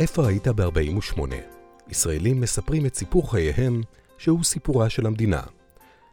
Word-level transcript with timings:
איפה 0.00 0.28
היית 0.28 0.48
ב-48? 0.48 1.20
ישראלים 1.88 2.40
מספרים 2.40 2.86
את 2.86 2.94
סיפור 2.94 3.30
חייהם, 3.30 3.82
שהוא 4.18 4.44
סיפורה 4.44 4.90
של 4.90 5.06
המדינה. 5.06 5.40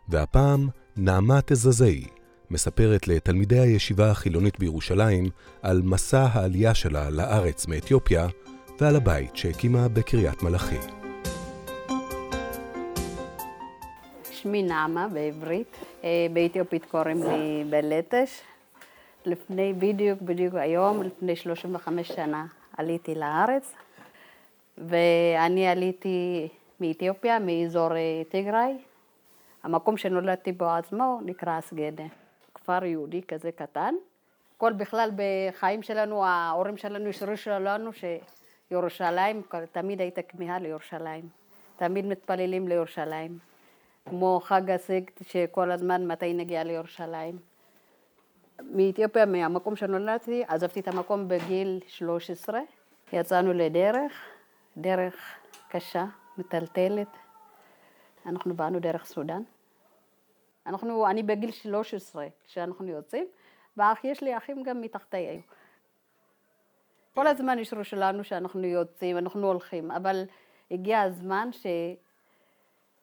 והפעם, 0.10 0.70
נעמה 0.98 1.40
תזזאי 1.46 2.06
מספרת 2.50 3.08
לתלמידי 3.08 3.60
הישיבה 3.60 4.12
החילונית 4.12 4.60
בירושלים 4.60 5.30
על 5.62 5.82
מסע 5.82 6.28
העלייה 6.32 6.74
שלה 6.74 7.10
לארץ 7.10 7.68
מאתיופיה 7.68 8.28
ועל 8.80 8.96
הבית 8.96 9.36
שהקימה 9.36 9.88
בקריית 9.88 10.44
מלאכי. 10.44 11.05
שמי 14.46 14.64
נעמה 14.64 15.08
בעברית, 15.08 15.78
אה, 16.04 16.28
באתיופית 16.34 16.86
קוראים 16.86 17.24
לי 17.24 17.64
בלטש. 17.70 18.42
לפני, 19.26 19.74
בדיוק, 19.74 20.22
בדיוק 20.22 20.56
היום, 20.56 21.04
לפני 21.04 21.36
35 21.36 22.08
שנה 22.08 22.46
עליתי 22.78 23.16
לארץ, 23.16 23.74
ואני 24.78 25.68
עליתי 25.68 26.48
מאתיופיה, 26.80 27.40
מאזור 27.40 27.96
אה, 27.96 28.22
טיגריי. 28.30 28.78
המקום 29.64 29.98
שנולדתי 29.98 30.52
בו 30.52 30.66
עצמו 30.66 31.20
נקרא 31.26 31.60
אסגדה, 31.60 32.04
כפר 32.54 32.86
יהודי 32.86 33.22
כזה 33.28 33.52
קטן. 33.52 33.96
כל 34.58 34.74
בכלל 34.74 35.12
בחיים 35.16 35.84
שלנו, 35.84 36.26
ההורים 36.26 36.78
שלנו 36.78 37.10
השרישו 37.10 37.50
לנו 37.50 37.92
שירושלים, 38.70 39.42
תמיד 39.72 40.02
הייתה 40.02 40.22
כמיהה 40.22 40.60
לירושלים. 40.60 41.30
תמיד 41.78 42.06
מתפללים 42.06 42.68
לירושלים. 42.68 43.55
כמו 44.10 44.40
חג 44.44 44.72
הסגד, 44.72 45.12
שכל 45.22 45.72
הזמן 45.72 46.08
מתי 46.08 46.34
נגיע 46.34 46.64
לירושלים. 46.64 47.38
מאתיופיה, 48.62 49.26
מהמקום 49.26 49.76
שנולדתי, 49.76 50.44
עזבתי 50.48 50.80
את 50.80 50.88
המקום 50.88 51.28
בגיל 51.28 51.80
13, 51.88 52.60
יצאנו 53.14 53.54
לדרך, 53.54 54.12
דרך 54.78 55.16
קשה, 55.70 56.06
מטלטלת. 56.38 57.08
אנחנו 58.26 58.54
באנו 58.54 58.80
דרך 58.80 59.06
סודאן. 59.06 59.42
אנחנו, 60.68 61.08
אני 61.08 61.24
בגיל 61.24 61.52
13 61.52 62.28
כשאנחנו 62.46 62.88
יוצאים, 62.88 63.28
ואח 63.78 64.04
יש 64.04 64.24
לי 64.24 64.38
אחים 64.38 64.64
גם 64.64 64.82
מתחתי 64.82 65.18
היו. 65.18 65.42
כל 67.14 67.28
הזמן 67.28 67.58
אישרו 67.58 67.84
שלנו 67.84 68.24
שאנחנו 68.24 68.64
יוצאים, 68.64 69.18
אנחנו 69.18 69.48
הולכים, 69.48 69.92
אבל 69.92 70.24
הגיע 70.72 71.02
הזמן 71.02 71.50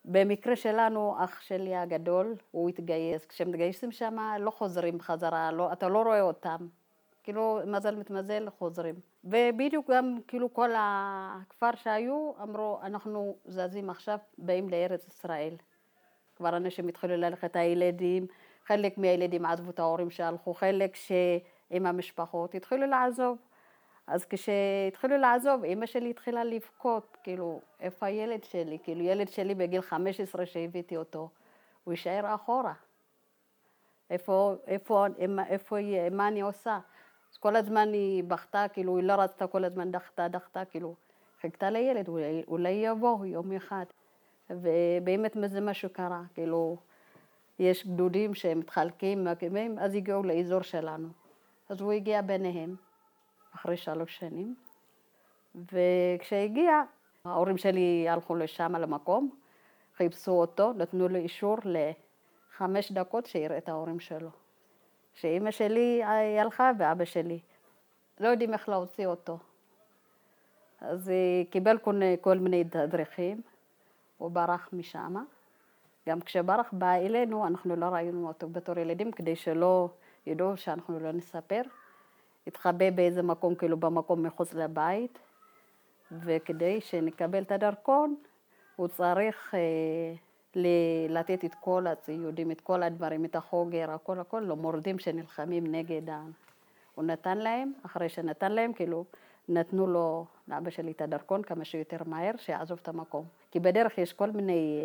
שבמקרה 0.06 0.56
שלנו, 0.56 1.14
אח 1.18 1.40
שלי 1.40 1.76
הגדול, 1.76 2.36
הוא 2.50 2.68
התגייס. 2.68 3.26
כשמתגייסים 3.26 3.92
שם, 3.92 4.16
לא 4.40 4.50
חוזרים 4.50 4.98
בחזרה, 4.98 5.52
לא, 5.52 5.72
אתה 5.72 5.88
לא 5.88 6.02
רואה 6.02 6.20
אותם. 6.20 6.56
כאילו, 7.22 7.60
מזל 7.66 7.94
מתמזל, 7.94 8.48
חוזרים. 8.58 8.94
ובדיוק 9.24 9.90
גם, 9.90 10.18
כאילו, 10.28 10.54
כל 10.54 10.70
הכפר 10.76 11.70
שהיו, 11.74 12.32
אמרו, 12.42 12.78
אנחנו 12.82 13.36
זזים 13.46 13.90
עכשיו, 13.90 14.18
באים 14.38 14.68
לארץ 14.68 15.06
ישראל. 15.08 15.54
כבר 16.36 16.56
אנשים 16.56 16.88
התחילו 16.88 17.16
ללכת, 17.16 17.56
הילדים, 17.56 18.26
חלק 18.66 18.98
מהילדים 18.98 19.46
עזבו 19.46 19.70
את 19.70 19.78
ההורים 19.78 20.10
שהלכו, 20.10 20.54
חלק 20.54 20.96
שעם 20.96 21.86
המשפחות 21.86 22.54
התחילו 22.54 22.86
לעזוב. 22.86 23.38
אז 24.12 24.24
כשהתחילו 24.24 25.16
לעזוב, 25.16 25.64
אימא 25.64 25.86
שלי 25.86 26.10
התחילה 26.10 26.44
לבכות, 26.44 27.16
כאילו, 27.22 27.60
איפה 27.80 28.06
הילד 28.06 28.44
שלי? 28.44 28.78
כאילו, 28.82 29.04
ילד 29.04 29.28
שלי 29.28 29.54
בגיל 29.54 29.80
15 29.80 30.46
שהבאתי 30.46 30.96
אותו, 30.96 31.28
הוא 31.84 31.92
יישאר 31.92 32.34
אחורה. 32.34 32.72
איפה, 34.10 34.54
איפה, 34.66 35.06
איפה, 35.16 35.44
איפה, 35.48 35.76
מה 36.10 36.28
אני 36.28 36.40
עושה? 36.40 36.78
אז 37.32 37.36
כל 37.38 37.56
הזמן 37.56 37.92
היא 37.92 38.24
בכתה, 38.24 38.66
כאילו, 38.72 38.96
היא 38.96 39.04
לא 39.04 39.12
רצתה, 39.12 39.46
כל 39.46 39.64
הזמן 39.64 39.90
דחתה, 39.90 40.28
דחתה, 40.28 40.64
כאילו, 40.64 40.94
חיכתה 41.40 41.70
לילד, 41.70 42.08
אולי, 42.08 42.42
אולי 42.48 42.70
יבוא 42.70 43.26
יום 43.26 43.52
אחד. 43.52 43.84
ובאמת 44.50 45.36
זה 45.44 45.60
מה 45.60 45.74
שקרה, 45.74 46.22
כאילו, 46.34 46.76
יש 47.58 47.86
גדודים 47.86 48.34
שמתחלקים, 48.34 49.24
מקימים, 49.24 49.78
אז 49.78 49.94
הגיעו 49.94 50.22
לאזור 50.22 50.62
שלנו. 50.62 51.08
אז 51.68 51.80
הוא 51.80 51.92
הגיע 51.92 52.22
ביניהם, 52.22 52.76
אחרי 53.54 53.76
שלוש 53.76 54.18
שנים, 54.18 54.54
וכשהגיע, 55.54 56.82
ההורים 57.24 57.58
שלי 57.58 58.08
הלכו 58.08 58.34
לשם, 58.34 58.76
למקום, 58.76 59.30
חיפשו 59.96 60.32
אותו, 60.32 60.72
נתנו 60.72 61.08
לו 61.08 61.16
אישור 61.16 61.56
לחמש 61.64 62.92
דקות 62.92 63.26
שיראה 63.26 63.58
את 63.58 63.68
ההורים 63.68 64.00
שלו. 64.00 64.30
שאימא 65.14 65.50
שלי 65.50 66.02
הלכה 66.40 66.70
ואבא 66.78 67.04
שלי. 67.04 67.40
לא 68.20 68.28
יודעים 68.28 68.52
איך 68.52 68.68
להוציא 68.68 69.06
אותו. 69.06 69.38
אז 70.80 71.12
קיבל 71.50 71.78
כל 72.20 72.38
מיני 72.38 72.64
תדריכים. 72.64 73.40
הוא 74.18 74.30
ברח 74.30 74.68
משם. 74.72 75.14
גם 76.08 76.20
כשברח 76.20 76.68
בא 76.72 76.92
אלינו, 76.92 77.46
אנחנו 77.46 77.76
לא 77.76 77.86
ראינו 77.86 78.28
אותו 78.28 78.48
בתור 78.48 78.78
ילדים, 78.78 79.12
כדי 79.12 79.36
שלא 79.36 79.88
ידעו 80.26 80.56
שאנחנו 80.56 81.00
לא 81.00 81.12
נספר. 81.12 81.62
התחבא 82.46 82.90
באיזה 82.90 83.22
מקום, 83.22 83.54
כאילו 83.54 83.76
במקום 83.76 84.22
מחוץ 84.22 84.54
לבית, 84.54 85.18
וכדי 86.12 86.80
שנקבל 86.80 87.42
את 87.42 87.52
הדרכון, 87.52 88.16
הוא 88.76 88.88
צריך 88.88 89.54
אה, 89.54 90.14
לתת 91.08 91.44
את 91.44 91.54
כל 91.60 91.86
הציודים, 91.86 92.50
את 92.50 92.60
כל 92.60 92.82
הדברים, 92.82 93.24
את 93.24 93.36
החוגר, 93.36 93.90
הכל 93.90 94.20
הכל, 94.20 94.40
למורדים 94.40 94.98
שנלחמים 94.98 95.66
נגד 95.66 96.10
ה... 96.10 96.22
הוא 96.94 97.04
נתן 97.04 97.38
להם, 97.38 97.72
אחרי 97.82 98.08
שנתן 98.08 98.52
להם, 98.52 98.72
כאילו, 98.72 99.04
נתנו 99.48 99.86
לו, 99.86 100.26
לאבא 100.48 100.70
שלי, 100.70 100.90
את 100.92 101.00
הדרכון 101.00 101.42
כמה 101.42 101.64
שיותר 101.64 101.96
מהר, 102.06 102.32
שיעזוב 102.36 102.78
את 102.82 102.88
המקום. 102.88 103.24
כי 103.50 103.60
בדרך 103.60 103.98
יש 103.98 104.12
כל 104.12 104.30
מיני 104.30 104.80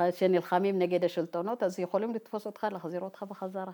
אה, 0.00 0.12
שנלחמים 0.12 0.78
נגד 0.78 1.04
השלטונות, 1.04 1.62
אז 1.62 1.78
יכולים 1.78 2.14
לתפוס 2.14 2.46
אותך, 2.46 2.66
להחזיר 2.72 3.00
אותך 3.00 3.22
בחזרה. 3.22 3.72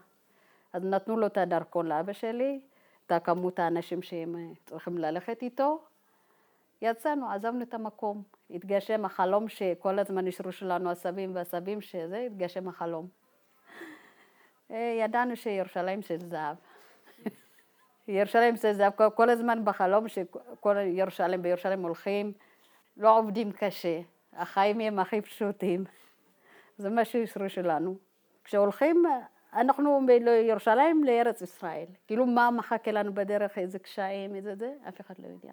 אז 0.76 0.84
נתנו 0.84 1.16
לו 1.16 1.26
את 1.26 1.38
הדרכון 1.38 1.86
לאבא 1.86 2.12
שלי, 2.12 2.60
את 3.06 3.12
הכמות 3.12 3.58
האנשים 3.58 4.02
שהם 4.02 4.36
אה, 4.36 4.54
צריכים 4.66 4.98
ללכת 4.98 5.42
איתו. 5.42 5.84
יצאנו, 6.82 7.30
עזבנו 7.30 7.62
את 7.62 7.74
המקום. 7.74 8.22
התגשם 8.50 9.04
החלום 9.04 9.48
שכל 9.48 9.98
הזמן 9.98 10.26
אישרו 10.26 10.52
שלנו 10.52 10.90
הסבים 10.90 11.34
והסבים, 11.34 11.80
שזה, 11.80 12.18
התגשם 12.18 12.68
החלום. 12.68 13.08
אה, 14.70 14.96
ידענו 15.00 15.36
שירושלים 15.36 16.02
של 16.02 16.18
זהב. 16.20 16.56
ירושלים 18.08 18.56
זה 18.56 18.74
זהב, 18.74 18.92
כל 19.14 19.30
הזמן 19.30 19.64
בחלום 19.64 20.08
שכל 20.08 20.76
ירושלים, 20.76 21.42
בירושלים 21.42 21.82
הולכים, 21.82 22.32
לא 22.96 23.18
עובדים 23.18 23.52
קשה, 23.52 24.00
החיים 24.32 24.80
הם 24.80 24.98
הכי 24.98 25.20
פשוטים. 25.20 25.84
זה 26.78 26.90
מה 26.90 27.04
שאישרו 27.04 27.48
שלנו. 27.48 27.96
כשהולכים, 28.44 29.04
אנחנו 29.52 30.00
לירושלים, 30.20 31.04
לארץ 31.04 31.42
ישראל. 31.42 31.86
כאילו 32.06 32.26
מה 32.26 32.50
מחכה 32.50 32.92
לנו 32.92 33.14
בדרך, 33.14 33.58
איזה 33.58 33.78
קשיים, 33.78 34.34
איזה 34.34 34.54
זה, 34.54 34.74
אף 34.88 35.00
אחד 35.00 35.14
לא 35.18 35.26
יודע. 35.26 35.52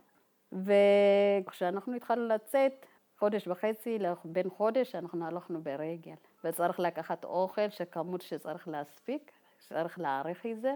וכשאנחנו 0.52 1.96
התחלנו 1.96 2.28
לצאת, 2.28 2.86
חודש 3.20 3.48
וחצי, 3.48 4.00
בין 4.26 4.50
חודש, 4.50 4.96
אנחנו 4.96 5.26
הלכנו 5.26 5.62
ברגל. 5.62 6.16
וצריך 6.44 6.80
לקחת 6.80 7.24
אוכל, 7.24 7.70
שכמות 7.70 8.22
שצריך 8.22 8.68
להספיק, 8.68 9.32
צריך 9.60 10.00
להעריך 10.00 10.46
את 10.46 10.62
זה. 10.62 10.74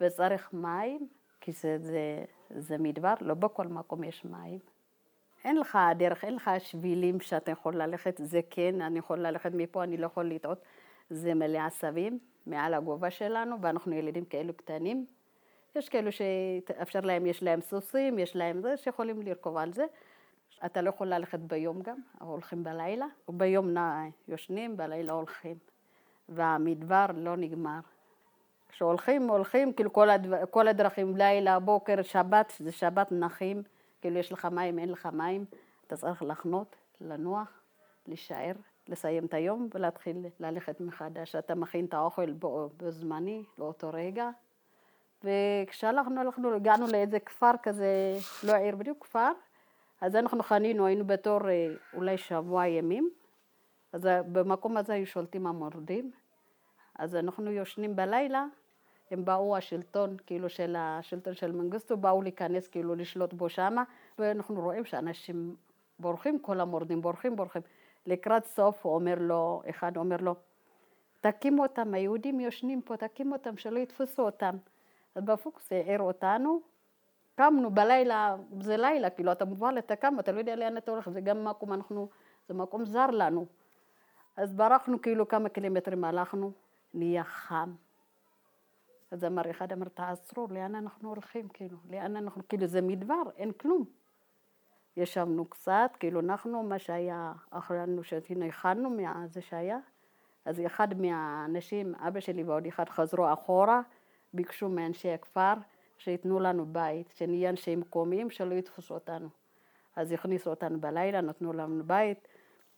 וצריך 0.00 0.50
מים, 0.52 1.08
כי 1.40 1.52
זה, 1.52 1.78
זה, 1.78 2.24
זה 2.50 2.78
מדבר, 2.78 3.14
לא 3.20 3.34
בכל 3.34 3.66
מקום 3.66 4.04
יש 4.04 4.24
מים. 4.24 4.58
אין 5.44 5.56
לך 5.56 5.78
דרך, 5.98 6.24
אין 6.24 6.34
לך 6.34 6.50
שבילים 6.58 7.20
שאתה 7.20 7.50
יכול 7.50 7.76
ללכת, 7.76 8.20
זה 8.24 8.40
כן, 8.50 8.80
אני 8.80 8.98
יכול 8.98 9.18
ללכת 9.18 9.50
מפה, 9.54 9.84
אני 9.84 9.96
לא 9.96 10.06
יכול 10.06 10.24
לטעות. 10.24 10.58
זה 11.10 11.34
מלא 11.34 11.58
עשבים 11.58 12.18
מעל 12.46 12.74
הגובה 12.74 13.10
שלנו, 13.10 13.56
ואנחנו 13.60 13.94
ילדים 13.94 14.24
כאלו 14.24 14.54
קטנים. 14.54 15.06
יש 15.76 15.88
כאלו 15.88 16.12
שאפשר 16.12 17.00
להם, 17.00 17.26
יש 17.26 17.42
להם 17.42 17.60
סוסים, 17.60 18.18
יש 18.18 18.36
להם 18.36 18.60
זה, 18.60 18.76
שיכולים 18.76 19.22
לרכוב 19.22 19.56
על 19.56 19.72
זה. 19.72 19.84
אתה 20.66 20.82
לא 20.82 20.88
יכול 20.88 21.06
ללכת 21.06 21.38
ביום 21.38 21.82
גם, 21.82 21.96
הולכים 22.20 22.64
בלילה, 22.64 23.06
וביום 23.28 23.74
יושנים, 24.28 24.76
בלילה 24.76 25.12
הולכים. 25.12 25.56
והמדבר 26.28 27.06
לא 27.14 27.36
נגמר. 27.36 27.80
כשהולכים, 28.68 29.28
הולכים, 29.28 29.72
כאילו 29.72 29.92
כל, 29.92 30.10
הדבר, 30.10 30.46
כל 30.50 30.68
הדרכים, 30.68 31.16
לילה, 31.16 31.58
בוקר, 31.58 32.02
שבת, 32.02 32.52
זה 32.58 32.72
שבת 32.72 33.12
נחים, 33.12 33.62
כאילו 34.00 34.18
יש 34.18 34.32
לך 34.32 34.44
מים, 34.44 34.78
אין 34.78 34.88
לך 34.88 35.06
מים, 35.12 35.44
אתה 35.86 35.96
צריך 35.96 36.22
לחנות, 36.22 36.76
לנוח, 37.00 37.60
להישאר, 38.06 38.52
לסיים 38.88 39.24
את 39.24 39.34
היום 39.34 39.68
ולהתחיל 39.74 40.26
ללכת 40.40 40.80
מחדש. 40.80 41.34
אתה 41.34 41.54
מכין 41.54 41.84
את 41.84 41.94
האוכל 41.94 42.32
בזמני, 42.76 43.44
לאותו 43.58 43.90
רגע. 43.92 44.30
וכשהלכנו, 45.24 46.20
הלכנו, 46.20 46.54
הגענו 46.54 46.86
לאיזה 46.86 47.20
כפר 47.20 47.52
כזה, 47.62 48.18
לא 48.44 48.54
עיר, 48.54 48.76
בדיוק 48.76 49.04
כפר, 49.04 49.32
אז 50.00 50.16
אנחנו 50.16 50.42
חנינו, 50.42 50.86
היינו 50.86 51.06
בתור 51.06 51.48
אה, 51.48 51.74
אולי 51.94 52.18
שבוע 52.18 52.66
ימים, 52.66 53.10
אז 53.92 54.08
במקום 54.32 54.76
הזה 54.76 54.92
היו 54.92 55.06
שולטים 55.06 55.46
המורדים, 55.46 56.10
אז 56.98 57.16
אנחנו 57.16 57.50
יושנים 57.50 57.96
בלילה, 57.96 58.44
הם 59.10 59.24
באו, 59.24 59.56
השלטון, 59.56 60.16
כאילו 60.26 60.48
של 60.48 60.76
השלטון 60.78 61.34
של 61.34 61.52
מנגיסטו, 61.52 61.96
באו 61.96 62.22
להיכנס, 62.22 62.68
כאילו 62.68 62.94
לשלוט 62.94 63.32
בו 63.32 63.48
שמה, 63.48 63.84
ואנחנו 64.18 64.60
רואים 64.60 64.84
שאנשים 64.84 65.56
בורחים, 65.98 66.38
כל 66.38 66.60
המורדים 66.60 67.02
בורחים, 67.02 67.36
בורחים. 67.36 67.62
לקראת 68.06 68.44
סוף 68.44 68.86
הוא 68.86 68.94
אומר 68.94 69.14
לו, 69.18 69.62
אחד 69.70 69.96
אומר 69.96 70.16
לו, 70.16 70.34
תקימו 71.20 71.62
אותם, 71.62 71.94
היהודים 71.94 72.40
יושנים 72.40 72.82
פה, 72.82 72.96
תקימו 72.96 73.32
אותם, 73.32 73.56
שלא 73.56 73.78
יתפסו 73.78 74.22
אותם. 74.22 74.56
אז 75.14 75.24
בפוקס 75.24 75.72
העיר 75.72 76.00
אותנו, 76.00 76.60
קמנו 77.34 77.70
בלילה, 77.70 78.36
זה 78.60 78.76
לילה, 78.76 79.10
כאילו 79.10 79.32
אתה 79.32 79.44
מובן, 79.44 79.78
אתה 79.78 79.96
קם, 79.96 80.14
אתה 80.20 80.32
לא 80.32 80.38
יודע 80.38 80.56
לאן 80.56 80.76
אתה 80.76 80.90
הולך, 80.90 81.10
זה 81.10 81.20
גם 81.20 81.44
מקום, 81.44 81.72
אנחנו, 81.72 82.08
זה 82.48 82.54
מקום 82.54 82.84
זר 82.84 83.06
לנו. 83.06 83.46
אז 84.36 84.54
ברחנו 84.54 85.02
כאילו 85.02 85.28
כמה 85.28 85.48
קילומטרים 85.48 86.04
הלכנו, 86.04 86.52
נהיה 86.94 87.24
חם. 87.24 87.74
אז 89.10 89.24
אמר 89.24 89.50
אחד, 89.50 89.72
אמר, 89.72 89.88
תעצרו, 89.88 90.46
לאן 90.50 90.74
אנחנו 90.74 91.08
הולכים, 91.08 91.48
כאילו, 91.48 91.76
לאן 91.90 92.16
אנחנו, 92.16 92.42
כאילו 92.48 92.66
זה 92.66 92.80
מדבר, 92.80 93.22
אין 93.36 93.52
כלום. 93.52 93.84
ישבנו 94.96 95.44
קצת, 95.44 95.90
כאילו 96.00 96.20
אנחנו, 96.20 96.62
מה 96.62 96.78
שהיה 96.78 97.32
אחרינו, 97.50 98.04
שהנה 98.04 98.46
הכנו 98.46 98.90
מזה 98.90 99.40
שהיה, 99.40 99.78
אז 100.44 100.62
אחד 100.66 101.00
מהאנשים, 101.00 101.94
אבא 101.94 102.20
שלי 102.20 102.42
ועוד 102.42 102.66
אחד 102.66 102.88
חזרו 102.88 103.32
אחורה, 103.32 103.80
ביקשו 104.34 104.68
מאנשי 104.68 105.10
הכפר 105.10 105.54
שייתנו 105.98 106.40
לנו 106.40 106.66
בית, 106.66 107.12
שנהיה 107.14 107.50
אנשי 107.50 107.76
מקומיים, 107.76 108.30
שלא 108.30 108.54
יתפסו 108.54 108.94
אותנו. 108.94 109.28
אז 109.96 110.12
הכניסו 110.12 110.50
אותנו 110.50 110.80
בלילה, 110.80 111.20
נתנו 111.20 111.52
לנו 111.52 111.84
בית, 111.84 112.28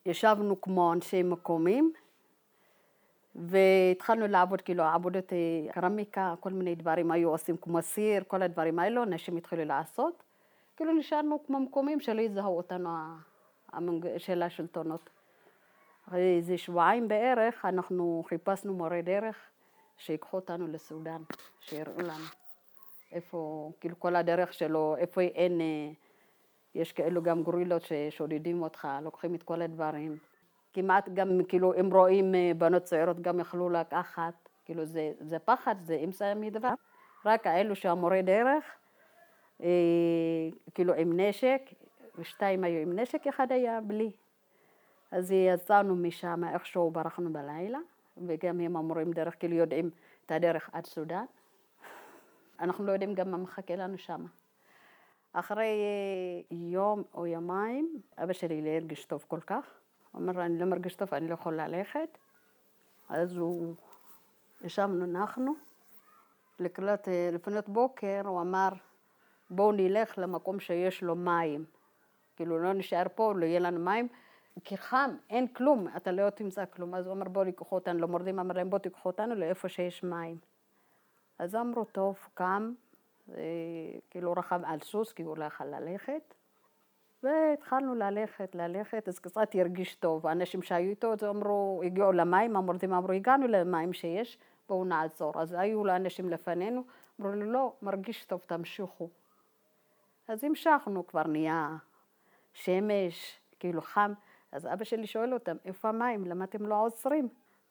ישבנו 0.06 0.60
כמו 0.60 0.92
אנשי 0.92 1.22
מקומיים, 1.22 1.92
והתחלנו 3.34 4.26
לעבוד, 4.26 4.60
כאילו 4.60 4.84
עבודות 4.84 5.32
אה, 5.32 5.72
קרמיקה, 5.72 6.34
כל 6.40 6.50
מיני 6.50 6.74
דברים 6.74 7.10
היו 7.10 7.30
עושים 7.30 7.56
כמו 7.56 7.82
סיר, 7.82 8.22
כל 8.26 8.42
הדברים 8.42 8.78
האלו, 8.78 9.02
אנשים 9.02 9.36
התחילו 9.36 9.64
לעשות. 9.64 10.22
כאילו 10.76 10.92
נשארנו 10.92 11.44
כמו 11.46 11.60
מקומים 11.60 12.00
שלא 12.00 12.20
יזהו 12.20 12.56
אותנו 12.56 12.90
של 14.18 14.42
השלטונות. 14.42 15.10
אחרי 16.08 16.36
איזה 16.36 16.58
שבועיים 16.58 17.08
בערך, 17.08 17.64
אנחנו 17.64 18.24
חיפשנו 18.28 18.74
מורה 18.74 19.02
דרך 19.02 19.36
שיקחו 19.96 20.36
אותנו 20.36 20.66
לסודאן, 20.66 21.22
שיראו 21.60 21.98
לנו 21.98 22.24
איפה, 23.12 23.70
כאילו 23.80 24.00
כל 24.00 24.16
הדרך 24.16 24.52
שלו, 24.52 24.96
איפה 24.98 25.20
אין, 25.20 25.60
אה, 25.60 25.90
יש 26.74 26.92
כאלו 26.92 27.22
גם 27.22 27.42
גורילות 27.42 27.82
ששודדים 27.82 28.62
אותך, 28.62 28.88
לוקחים 29.02 29.34
את 29.34 29.42
כל 29.42 29.62
הדברים. 29.62 30.16
כמעט 30.72 31.08
גם, 31.14 31.28
כאילו, 31.48 31.80
אם 31.80 31.90
רואים 31.92 32.34
אה, 32.34 32.52
בנות 32.58 32.82
צעירות 32.82 33.20
גם 33.20 33.40
יכלו 33.40 33.70
לקחת, 33.70 34.48
כאילו 34.64 34.84
זה, 34.84 35.12
זה 35.20 35.38
פחד, 35.38 35.74
זה 35.80 36.00
אמצע 36.04 36.34
מדבר. 36.34 36.72
רק 37.24 37.46
האלו 37.46 37.76
שהמורה 37.76 38.22
דרך, 38.22 38.64
כאילו 40.74 40.94
עם 40.94 41.20
נשק, 41.20 41.60
ושתיים 42.18 42.64
היו 42.64 42.82
עם 42.82 42.98
נשק, 42.98 43.26
אחד 43.26 43.52
היה 43.52 43.80
בלי. 43.80 44.10
אז 45.10 45.32
יצאנו 45.32 45.96
משם, 45.96 46.44
איכשהו 46.44 46.90
ברחנו 46.90 47.32
בלילה, 47.32 47.78
וגם 48.26 48.60
הם 48.60 48.76
אמורים 48.76 49.12
דרך, 49.12 49.34
כאילו 49.38 49.56
יודעים 49.56 49.90
את 50.26 50.30
הדרך 50.32 50.70
עד 50.72 50.86
סודאן. 50.86 51.24
אנחנו 52.60 52.86
לא 52.86 52.92
יודעים 52.92 53.14
גם 53.14 53.30
מה 53.30 53.36
מחכה 53.36 53.76
לנו 53.76 53.98
שם. 53.98 54.26
אחרי 55.32 55.68
יום 56.50 57.02
או 57.14 57.26
יומיים, 57.26 58.00
אבא 58.18 58.32
שלי 58.32 58.62
לא 58.62 58.68
הרגיש 58.68 59.04
טוב 59.04 59.24
כל 59.28 59.40
כך. 59.40 59.70
הוא 60.12 60.20
אומר, 60.20 60.44
אני 60.44 60.58
לא 60.58 60.66
מרגיש 60.66 60.94
טוב, 60.94 61.14
אני 61.14 61.28
לא 61.28 61.34
יכול 61.34 61.60
ללכת. 61.60 62.18
אז 63.08 63.36
הוא, 63.36 63.74
ישבנו, 64.64 65.06
נחנו. 65.06 65.54
לקראת, 66.60 67.08
לפנות 67.32 67.68
בוקר 67.68 68.22
הוא 68.24 68.40
אמר, 68.40 68.68
בואו 69.50 69.72
נלך 69.72 70.18
למקום 70.18 70.60
שיש 70.60 71.02
לו 71.02 71.14
מים. 71.16 71.64
כאילו, 72.36 72.58
לא 72.58 72.72
נשאר 72.72 73.06
פה, 73.14 73.32
לא 73.36 73.44
יהיה 73.44 73.60
לנו 73.60 73.80
מים. 73.80 74.08
כי 74.64 74.76
חם, 74.76 75.10
אין 75.30 75.46
כלום, 75.46 75.86
אתה 75.96 76.12
לא 76.12 76.30
תמצא 76.30 76.64
כלום. 76.64 76.94
אז 76.94 77.06
הוא 77.06 77.14
אמר, 77.14 77.28
בואו 77.28 77.44
תיקחו 77.44 77.74
אותנו, 77.74 77.98
למורדים 77.98 78.38
אמר 78.38 78.54
להם, 78.54 78.70
בואו 78.70 78.82
תיקחו 78.82 79.08
אותנו 79.08 79.34
לאיפה 79.34 79.68
שיש 79.68 80.02
מים. 80.02 80.36
אז 81.38 81.54
אמרו, 81.54 81.84
טוב, 81.84 82.18
קם, 82.34 82.72
כאילו 84.10 84.32
רכב 84.32 84.60
על 84.64 84.80
סוס, 84.80 85.12
כי 85.12 85.22
הוא 85.22 85.38
לא 85.38 85.44
יכול 85.44 85.66
ללכת. 85.66 86.34
והתחלנו 87.22 87.94
ללכת, 87.94 88.54
ללכת, 88.54 89.08
אז 89.08 89.18
קצת 89.18 89.54
הרגיש 89.54 89.94
טוב. 89.94 90.26
האנשים 90.26 90.62
שהיו 90.62 90.90
איתו, 90.90 91.12
אז 91.12 91.24
אמרו, 91.24 91.80
הגיעו 91.84 92.12
למים, 92.12 92.56
המורדים 92.56 92.92
אמרו, 92.92 93.12
הגענו 93.12 93.46
למים 93.46 93.92
שיש, 93.92 94.38
בואו 94.68 94.84
נעצור. 94.84 95.40
אז 95.40 95.52
היו 95.58 95.84
לאנשים 95.84 96.30
לפנינו, 96.30 96.84
אמרו 97.20 97.32
לו, 97.32 97.52
לא, 97.52 97.72
מרגיש 97.82 98.24
טוב, 98.24 98.40
תמשיכו. 98.46 99.08
אז 100.28 100.44
המשכנו, 100.44 101.06
כבר 101.06 101.26
נהיה 101.26 101.76
שמש, 102.52 103.40
כאילו 103.58 103.82
חם. 103.82 104.12
אז 104.52 104.66
אבא 104.66 104.84
שלי 104.84 105.06
שואל 105.06 105.34
אותם, 105.34 105.56
איפה 105.64 105.88
המים? 105.88 106.24
למה 106.24 106.44
אתם 106.44 106.66
לא 106.66 106.82
עוצרים? 106.86 107.28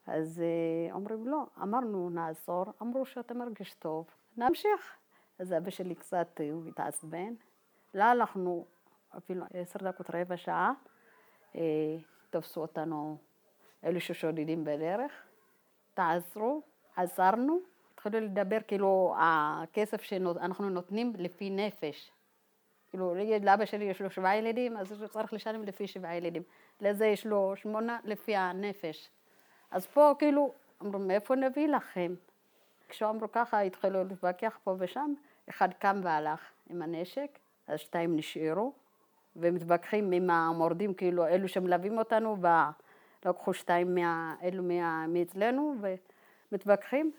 אז 0.08 0.42
אה, 0.42 0.94
אומרים, 0.94 1.28
לא, 1.28 1.46
אמרנו 1.62 2.10
נעצור, 2.10 2.66
אמרו 2.82 3.06
שאתה 3.06 3.34
מרגיש 3.34 3.74
טוב, 3.74 4.06
נמשיך. 4.38 4.98
אז 5.40 5.54
אבא 5.54 5.70
שלי 5.70 5.96
קצת, 5.96 6.28
אה, 6.40 6.52
הוא 6.52 6.68
התעצבן. 6.68 7.34
לא 7.94 8.04
הלכנו 8.04 8.66
אפילו 9.18 9.46
עשר 9.54 9.80
דקות, 9.80 10.10
רבע 10.14 10.38
שעה, 10.38 10.74
אה, 11.56 11.62
תפסו 12.30 12.62
אותנו 12.62 13.18
אלו 13.84 14.02
ששודדים 14.02 14.64
בדרך, 14.64 15.12
תעזרו, 15.94 16.62
עזרנו, 16.96 17.60
התחילו 17.94 18.20
לדבר 18.20 18.58
כאילו 18.68 19.16
הכסף 19.18 20.02
שאנחנו 20.02 20.70
נותנים 20.70 21.14
לפי 21.18 21.50
נפש. 21.50 22.12
כאילו, 22.90 23.16
לאבא 23.42 23.66
שלי 23.66 23.86
יש 23.86 24.02
לו 24.02 24.10
שבעה 24.10 24.38
ילדים, 24.38 24.78
אז 24.78 24.92
הוא 25.02 25.08
צריך 25.08 25.34
לשלם 25.34 25.64
לפי 25.64 25.88
שבעה 25.88 26.16
ילדים. 26.16 26.44
לזה 26.82 27.06
יש 27.06 27.26
לו 27.26 27.54
שמונה 27.56 28.00
לפי 28.04 28.36
הנפש. 28.36 29.10
אז 29.72 29.86
פה 29.88 30.14
כאילו, 30.20 30.54
אמרו, 30.82 31.00
מאיפה 31.00 31.36
נביא 31.36 31.68
לכם? 31.68 32.14
כשאמרו 32.90 33.32
ככה, 33.32 33.62
התחילו 33.62 34.04
להתווכח 34.04 34.60
פה 34.64 34.76
ושם, 34.80 35.14
אחד 35.50 35.74
קם 35.74 36.02
והלך 36.04 36.52
עם 36.70 36.82
הנשק, 36.82 37.40
אז 37.68 37.80
שתיים 37.80 38.16
נשארו, 38.16 38.74
ומתווכחים 39.36 40.12
עם 40.12 40.30
המורדים, 40.30 40.94
כאילו, 40.94 41.28
אלו 41.28 41.48
שמלווים 41.48 41.98
אותנו, 41.98 42.38
ולקחו 43.26 43.54
שתיים 43.54 43.96
מה, 43.96 44.36
אלו 44.44 44.64
מאצלנו, 45.08 45.76
ומתווכחים. 46.52 47.12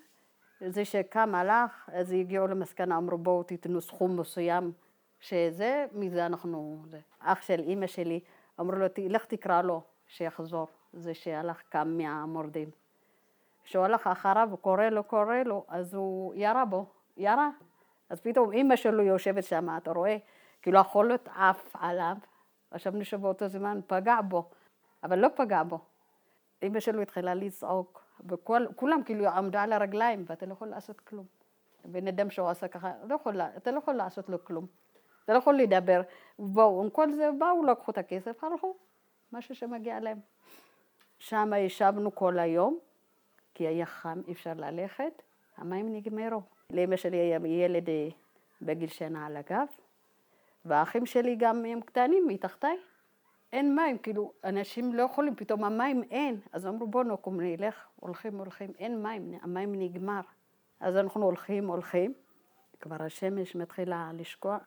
זה 0.60 0.84
שקם, 0.84 1.34
הלך, 1.34 1.90
אז 1.92 2.12
הגיעו 2.12 2.46
למסקנה, 2.46 2.96
אמרו, 2.96 3.18
בואו 3.18 3.42
תיתנו 3.42 3.80
סכום 3.80 4.20
מסוים 4.20 4.72
שזה, 5.26 5.86
מזה 5.92 6.26
אנחנו... 6.26 6.78
זה. 6.90 7.00
אח 7.20 7.42
של 7.42 7.60
אימא 7.60 7.86
שלי, 7.86 8.20
אמרו 8.60 8.72
לו, 8.72 8.86
לך 9.08 9.24
תקרא 9.24 9.62
לו 9.62 9.82
שיחזור, 10.06 10.68
זה 10.92 11.14
שהלך 11.14 11.62
קם 11.68 11.88
מהמורדים. 11.98 12.70
כשהוא 13.64 13.84
הלך 13.84 14.06
אחריו, 14.06 14.48
הוא 14.50 14.58
קורא 14.58 14.84
לו, 14.84 15.04
קורא 15.04 15.36
לו, 15.36 15.64
אז 15.68 15.94
הוא 15.94 16.34
ירה 16.34 16.64
בו, 16.64 16.86
ירה. 17.16 17.50
אז 18.10 18.20
פתאום 18.20 18.52
אימא 18.52 18.76
שלו 18.76 19.02
יושבת 19.02 19.44
שם, 19.44 19.76
אתה 19.76 19.90
רואה, 19.90 20.16
כאילו 20.62 20.78
החולות 20.78 21.28
עף 21.34 21.76
עליו, 21.80 22.16
חשבנו 22.74 23.04
שבאותו 23.04 23.48
זמן 23.48 23.80
פגע 23.86 24.20
בו, 24.28 24.50
אבל 25.02 25.18
לא 25.18 25.28
פגע 25.36 25.62
בו. 25.62 25.78
אימא 26.62 26.80
שלו 26.80 27.02
התחילה 27.02 27.34
לצעוק, 27.34 28.04
וכולם 28.28 29.02
כאילו 29.04 29.28
עמדו 29.28 29.58
על 29.58 29.72
הרגליים, 29.72 30.24
ואתה 30.26 30.46
לא 30.46 30.52
יכול 30.52 30.68
לעשות 30.68 31.00
כלום. 31.00 31.24
בן 31.84 32.08
אדם 32.08 32.30
שהוא 32.30 32.48
עשה 32.48 32.68
ככה, 32.68 32.92
לא 33.04 33.14
יכול, 33.14 33.40
אתה 33.40 33.70
לא 33.70 33.78
יכול 33.78 33.94
לעשות 33.94 34.28
לו 34.28 34.44
כלום. 34.44 34.66
אתה 35.26 35.34
לא 35.34 35.38
יכול 35.38 35.54
לדבר. 35.54 36.00
בואו, 36.38 36.82
עם 36.82 36.90
כל 36.90 37.12
זה 37.12 37.30
באו, 37.38 37.64
לקחו 37.64 37.90
את 37.90 37.98
הכסף, 37.98 38.44
הלכו, 38.44 38.74
משהו 39.32 39.54
שמגיע 39.54 40.00
להם. 40.00 40.18
שם 41.18 41.50
ישבנו 41.58 42.14
כל 42.14 42.38
היום, 42.38 42.78
כי 43.54 43.66
היה 43.66 43.86
חם, 43.86 44.20
אי 44.28 44.32
אפשר 44.32 44.52
ללכת, 44.56 45.22
המים 45.56 45.92
נגמרו. 45.92 46.42
לאמא 46.70 46.96
שלי 46.96 47.16
היה 47.16 47.38
ילד 47.46 47.88
אה, 47.88 48.08
בגיל 48.62 48.88
שנה 48.88 49.26
על 49.26 49.36
הגב, 49.36 49.66
והאחים 50.64 51.06
שלי 51.06 51.36
גם 51.36 51.64
הם 51.64 51.80
קטנים 51.80 52.28
מתחתיי. 52.28 52.76
אין 53.52 53.76
מים, 53.76 53.98
כאילו, 53.98 54.32
אנשים 54.44 54.94
לא 54.94 55.02
יכולים, 55.02 55.36
פתאום 55.36 55.64
המים 55.64 56.02
אין. 56.10 56.40
אז 56.52 56.66
אמרו, 56.66 56.86
בואו 56.86 57.04
נקום, 57.04 57.40
נלך, 57.40 57.86
הולכים, 57.96 58.38
הולכים, 58.38 58.70
אין 58.78 59.02
מים, 59.02 59.34
המים 59.42 59.74
נגמר. 59.74 60.20
אז 60.80 60.96
אנחנו 60.96 61.24
הולכים, 61.24 61.66
הולכים, 61.66 62.14
כבר 62.80 63.02
השמש 63.02 63.56
מתחילה 63.56 64.10
לשקוע, 64.14 64.58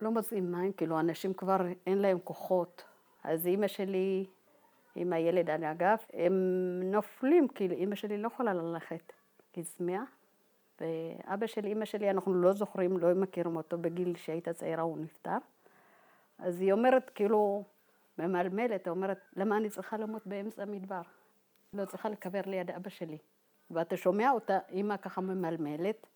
לא 0.00 0.10
מוצאים 0.10 0.52
מים, 0.52 0.72
כאילו, 0.72 1.00
אנשים 1.00 1.34
כבר 1.34 1.56
אין 1.86 1.98
להם 1.98 2.18
כוחות. 2.24 2.84
אז 3.24 3.46
אימא 3.46 3.66
שלי 3.66 4.26
עם 4.94 5.12
הילד 5.12 5.50
על 5.50 5.64
הגב, 5.64 5.96
הם 6.12 6.32
נופלים, 6.84 7.48
כאילו, 7.48 7.74
אימא 7.74 7.94
שלי 7.94 8.18
לא 8.18 8.26
יכולה 8.26 8.54
ללכת, 8.54 9.12
כי 9.52 9.62
צמאה. 9.62 10.02
ואבא 10.80 11.46
של 11.46 11.64
אימא 11.64 11.84
שלי, 11.84 12.10
אנחנו 12.10 12.34
לא 12.34 12.52
זוכרים, 12.52 12.98
לא 12.98 13.14
מכירים 13.14 13.56
אותו, 13.56 13.78
בגיל 13.78 14.16
שהייתה 14.16 14.52
צעירה 14.52 14.82
הוא 14.82 14.98
נפטר. 14.98 15.36
אז 16.38 16.60
היא 16.60 16.72
אומרת, 16.72 17.10
כאילו, 17.10 17.64
ממלמלת, 18.18 18.88
אומרת, 18.88 19.18
למה 19.36 19.56
אני 19.56 19.70
צריכה 19.70 19.96
למות 19.96 20.26
באמצע 20.26 20.62
המדבר? 20.62 21.00
לא 21.72 21.84
צריכה 21.84 22.08
לקבר 22.08 22.40
ליד 22.46 22.70
אבא 22.70 22.88
שלי. 22.90 23.18
ואתה 23.70 23.96
שומע 23.96 24.30
אותה, 24.30 24.58
אימא 24.68 24.96
ככה 24.96 25.20
ממלמלת, 25.20 26.06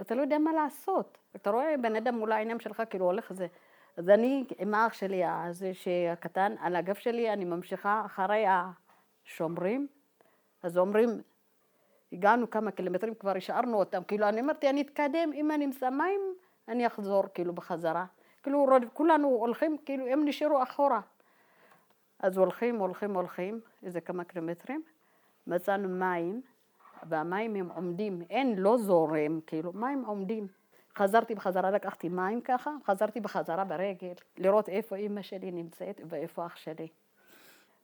אתה 0.00 0.14
לא 0.14 0.20
יודע 0.20 0.38
מה 0.38 0.52
לעשות. 0.52 1.18
אתה 1.36 1.50
רואה 1.50 1.74
בן 1.82 1.96
אדם 1.96 2.14
מול 2.14 2.32
העיניים 2.32 2.60
שלך, 2.60 2.82
כאילו 2.90 3.04
הולך 3.04 3.32
זה. 3.32 3.46
אז 3.96 4.08
אני 4.08 4.44
עם 4.58 4.74
האח 4.74 4.92
שלי, 4.92 5.24
הזה 5.24 5.74
שהקטן, 5.74 6.54
על 6.60 6.76
הגב 6.76 6.94
שלי, 6.94 7.32
אני 7.32 7.44
ממשיכה 7.44 8.02
אחרי 8.06 8.44
השומרים. 9.26 9.86
אז 10.62 10.78
אומרים, 10.78 11.22
הגענו 12.12 12.50
כמה 12.50 12.70
קילומטרים, 12.70 13.14
כבר 13.14 13.36
השארנו 13.36 13.78
אותם. 13.78 14.02
כאילו, 14.04 14.28
אני 14.28 14.40
אמרתי, 14.40 14.70
אני 14.70 14.80
אתקדם, 14.80 15.30
אם 15.34 15.50
אני 15.50 15.64
אמצא 15.64 15.90
מים, 15.90 16.20
אני 16.68 16.86
אחזור, 16.86 17.24
כאילו, 17.34 17.52
בחזרה. 17.52 18.04
כאילו, 18.42 18.66
כולנו 18.92 19.28
הולכים, 19.28 19.76
כאילו, 19.84 20.06
הם 20.06 20.24
נשארו 20.24 20.62
אחורה. 20.62 21.00
אז 22.18 22.38
הולכים, 22.38 22.78
הולכים, 22.78 23.14
הולכים, 23.14 23.60
איזה 23.82 24.00
כמה 24.00 24.24
קילומטרים, 24.24 24.82
מצאנו 25.46 25.88
מים, 25.88 26.42
והמים 27.08 27.56
הם 27.56 27.68
עומדים, 27.74 28.22
אין, 28.30 28.58
לא 28.58 28.76
זורם, 28.76 29.40
כאילו, 29.46 29.72
מים 29.72 30.04
עומדים. 30.04 30.46
חזרתי 30.96 31.34
בחזרה, 31.34 31.70
לקחתי 31.70 32.08
מים 32.08 32.40
ככה, 32.40 32.70
חזרתי 32.86 33.20
בחזרה 33.20 33.64
ברגל, 33.64 34.12
לראות 34.38 34.68
איפה 34.68 34.96
אימא 34.96 35.22
שלי 35.22 35.50
נמצאת 35.50 36.00
ואיפה 36.08 36.46
אח 36.46 36.56
שלי. 36.56 36.88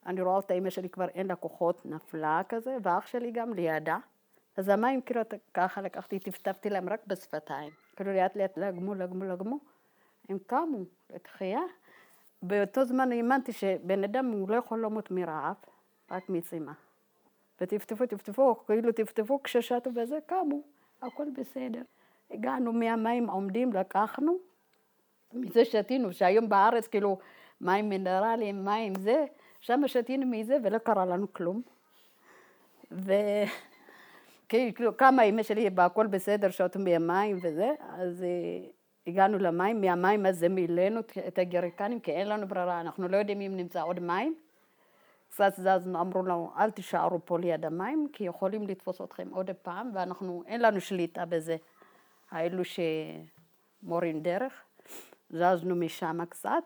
אני 0.07 0.23
רואה 0.23 0.37
אותה, 0.37 0.55
אימא 0.55 0.71
שלי 0.71 0.89
כבר 0.89 1.09
אין 1.09 1.27
לה 1.27 1.37
כוחות, 1.37 1.87
נפלה 1.87 2.41
כזה, 2.49 2.77
ואח 2.83 3.07
שלי 3.07 3.31
גם 3.31 3.53
לידה. 3.53 3.99
אז 4.57 4.69
המים 4.69 5.01
כאילו 5.03 5.21
ככה 5.55 5.83
לקחתי, 5.83 6.19
טפטפתי 6.19 6.71
להם 6.71 6.89
רק 6.89 7.01
בשפתיים. 7.07 7.73
כאילו 7.97 8.13
לאט 8.13 8.37
לאט 8.37 8.59
לגמו, 8.59 8.95
לגמו, 8.95 9.25
לגמו. 9.25 9.59
הם 10.29 10.39
קמו 10.47 10.79
לתחייה. 11.11 11.61
באותו 12.43 12.85
זמן 12.85 13.13
האמנתי 13.13 13.53
שבן 13.53 14.05
אדם 14.05 14.27
הוא 14.27 14.49
לא 14.49 14.57
יכול 14.57 14.85
למות 14.85 15.11
מרעב, 15.11 15.57
רק 16.11 16.29
מצימה. 16.29 16.73
וטפטפו, 17.61 18.07
טפטפו, 18.07 18.57
כאילו 18.67 18.93
טפטפו 18.93 19.43
כששטו 19.43 19.91
וזה, 19.95 20.19
קמו, 20.27 20.61
הכל 21.03 21.25
בסדר. 21.37 21.83
הגענו 22.31 22.73
מהמים 22.73 23.31
עומדים, 23.31 23.73
לקחנו, 23.73 24.37
מזה 25.33 25.65
שתינו, 25.65 26.13
שהיום 26.13 26.49
בארץ 26.49 26.87
כאילו 26.87 27.19
מים 27.61 27.89
מינרליים, 27.89 28.65
מים 28.65 28.95
זה, 28.95 29.25
שם 29.61 29.83
שתינו 29.87 30.27
מזה 30.27 30.57
ולא 30.63 30.79
קרה 30.79 31.07
לנו 31.07 31.33
כלום. 31.33 31.63
וכאילו 32.91 34.97
כמה 34.97 35.23
אמא 35.23 35.43
שלי 35.43 35.71
בהכל 35.71 36.07
בסדר, 36.07 36.51
שתו 36.51 36.79
מהמים 36.79 37.39
וזה, 37.43 37.71
אז 37.89 38.23
אה, 38.23 38.69
הגענו 39.07 39.39
למים, 39.39 39.81
מהמים 39.81 40.27
הזה 40.27 40.49
מילאנו 40.49 41.01
את 41.29 41.39
הגריקנים, 41.39 42.01
כי 42.01 42.13
אין 42.13 42.29
לנו 42.29 42.49
ברירה, 42.49 42.81
אנחנו 42.81 43.09
לא 43.09 43.17
יודעים 43.17 43.41
אם 43.41 43.57
נמצא 43.57 43.83
עוד 43.83 44.01
מים. 44.01 44.35
קצת 45.31 45.53
זזנו, 45.57 46.01
אמרו 46.01 46.23
לנו, 46.23 46.53
אל 46.59 46.71
תישארו 46.71 47.21
פה 47.25 47.39
ליד 47.39 47.65
המים, 47.65 48.09
כי 48.13 48.25
יכולים 48.25 48.67
לתפוס 48.67 49.01
אתכם 49.01 49.29
עוד 49.31 49.51
פעם, 49.63 49.91
ואנחנו, 49.95 50.43
אין 50.47 50.61
לנו 50.61 50.81
שליטה 50.81 51.25
בזה. 51.25 51.57
האלו 52.31 52.63
שמורים 52.65 54.21
דרך, 54.21 54.53
זזנו 55.31 55.77
משם 55.77 56.25
קצת, 56.25 56.65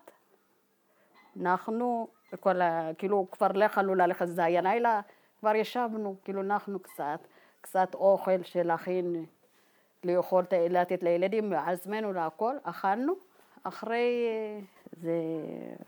נחנו, 1.37 2.09
כל 2.41 2.61
ה... 2.61 2.91
כאילו 2.99 3.27
כבר 3.31 3.49
לא 3.55 3.65
יכלנו 3.65 3.95
ללכת, 3.95 4.27
זה 4.29 4.45
היה 4.45 4.61
לילה, 4.61 5.01
כבר 5.41 5.55
ישבנו, 5.55 6.17
כאילו 6.25 6.43
נחנו 6.43 6.79
קצת, 6.79 7.21
קצת 7.61 7.95
אוכל 7.95 8.43
של 8.43 8.67
להכין, 8.67 9.25
לאכול, 10.05 10.45
לתת 10.71 11.03
לילדים, 11.03 11.53
עצמנו 11.53 12.13
להכל, 12.13 12.55
אכלנו. 12.63 13.13
אחרי 13.63 14.29
זה, 14.93 15.13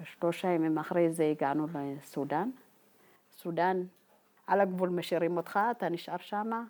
שלושה 0.04 0.48
ימים 0.48 0.78
אחרי 0.78 1.12
זה 1.12 1.24
הגענו 1.24 1.66
לסודאן. 1.74 2.50
סודאן, 3.44 3.84
על 4.46 4.60
הגבול 4.60 4.88
משאירים 4.88 5.36
אותך, 5.36 5.58
אתה 5.70 5.88
נשאר 5.88 6.16
שמה. 6.18 6.64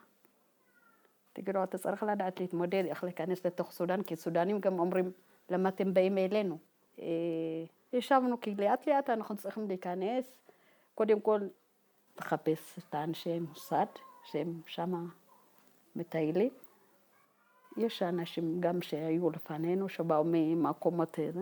תגידו, 1.32 1.64
אתה 1.64 1.78
צריך 1.78 2.02
לדעת 2.02 2.40
להתמודד, 2.40 2.84
איך 2.86 3.04
להיכנס 3.04 3.46
לתוך 3.46 3.72
סודאן, 3.72 4.02
כי 4.02 4.16
סודנים 4.16 4.60
גם 4.60 4.78
אומרים, 4.78 5.12
למה 5.50 5.68
אתם 5.68 5.94
באים 5.94 6.18
אלינו? 6.18 6.58
אה, 6.98 7.04
ישבנו, 7.92 8.40
כי 8.40 8.54
לאט 8.54 8.88
לאט 8.88 9.10
אנחנו 9.10 9.36
צריכים 9.36 9.68
להיכנס, 9.68 10.36
קודם 10.94 11.20
כל 11.20 11.40
לחפש 12.18 12.78
את 12.78 12.94
האנשי 12.94 13.38
מוסד, 13.38 13.86
שהם 14.24 14.60
שמה 14.66 15.02
מטיילים. 15.96 16.50
יש 17.76 18.02
אנשים 18.02 18.60
גם 18.60 18.82
שהיו 18.82 19.30
לפנינו, 19.30 19.88
שבאו 19.88 20.22
ממקומות 20.26 21.18
איזה. 21.18 21.40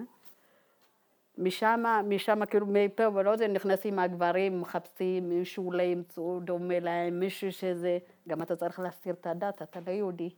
משם, 1.38 1.82
משם 2.04 2.46
כאילו 2.46 2.66
מפה 2.68 3.02
ולא 3.14 3.36
זה, 3.36 3.48
נכנסים 3.48 3.98
הגברים, 3.98 4.60
מחפשים 4.60 5.28
מישהו 5.28 5.72
לא 5.72 5.82
ימצאו 5.82 6.40
דומה 6.40 6.80
להם, 6.80 7.20
מישהו 7.20 7.52
שזה, 7.52 7.98
גם 8.28 8.42
אתה 8.42 8.56
צריך 8.56 8.80
להסתיר 8.80 9.14
את 9.14 9.26
הדת, 9.26 9.62
אתה 9.62 9.80
לא 9.86 9.90
יהודי. 9.90 10.30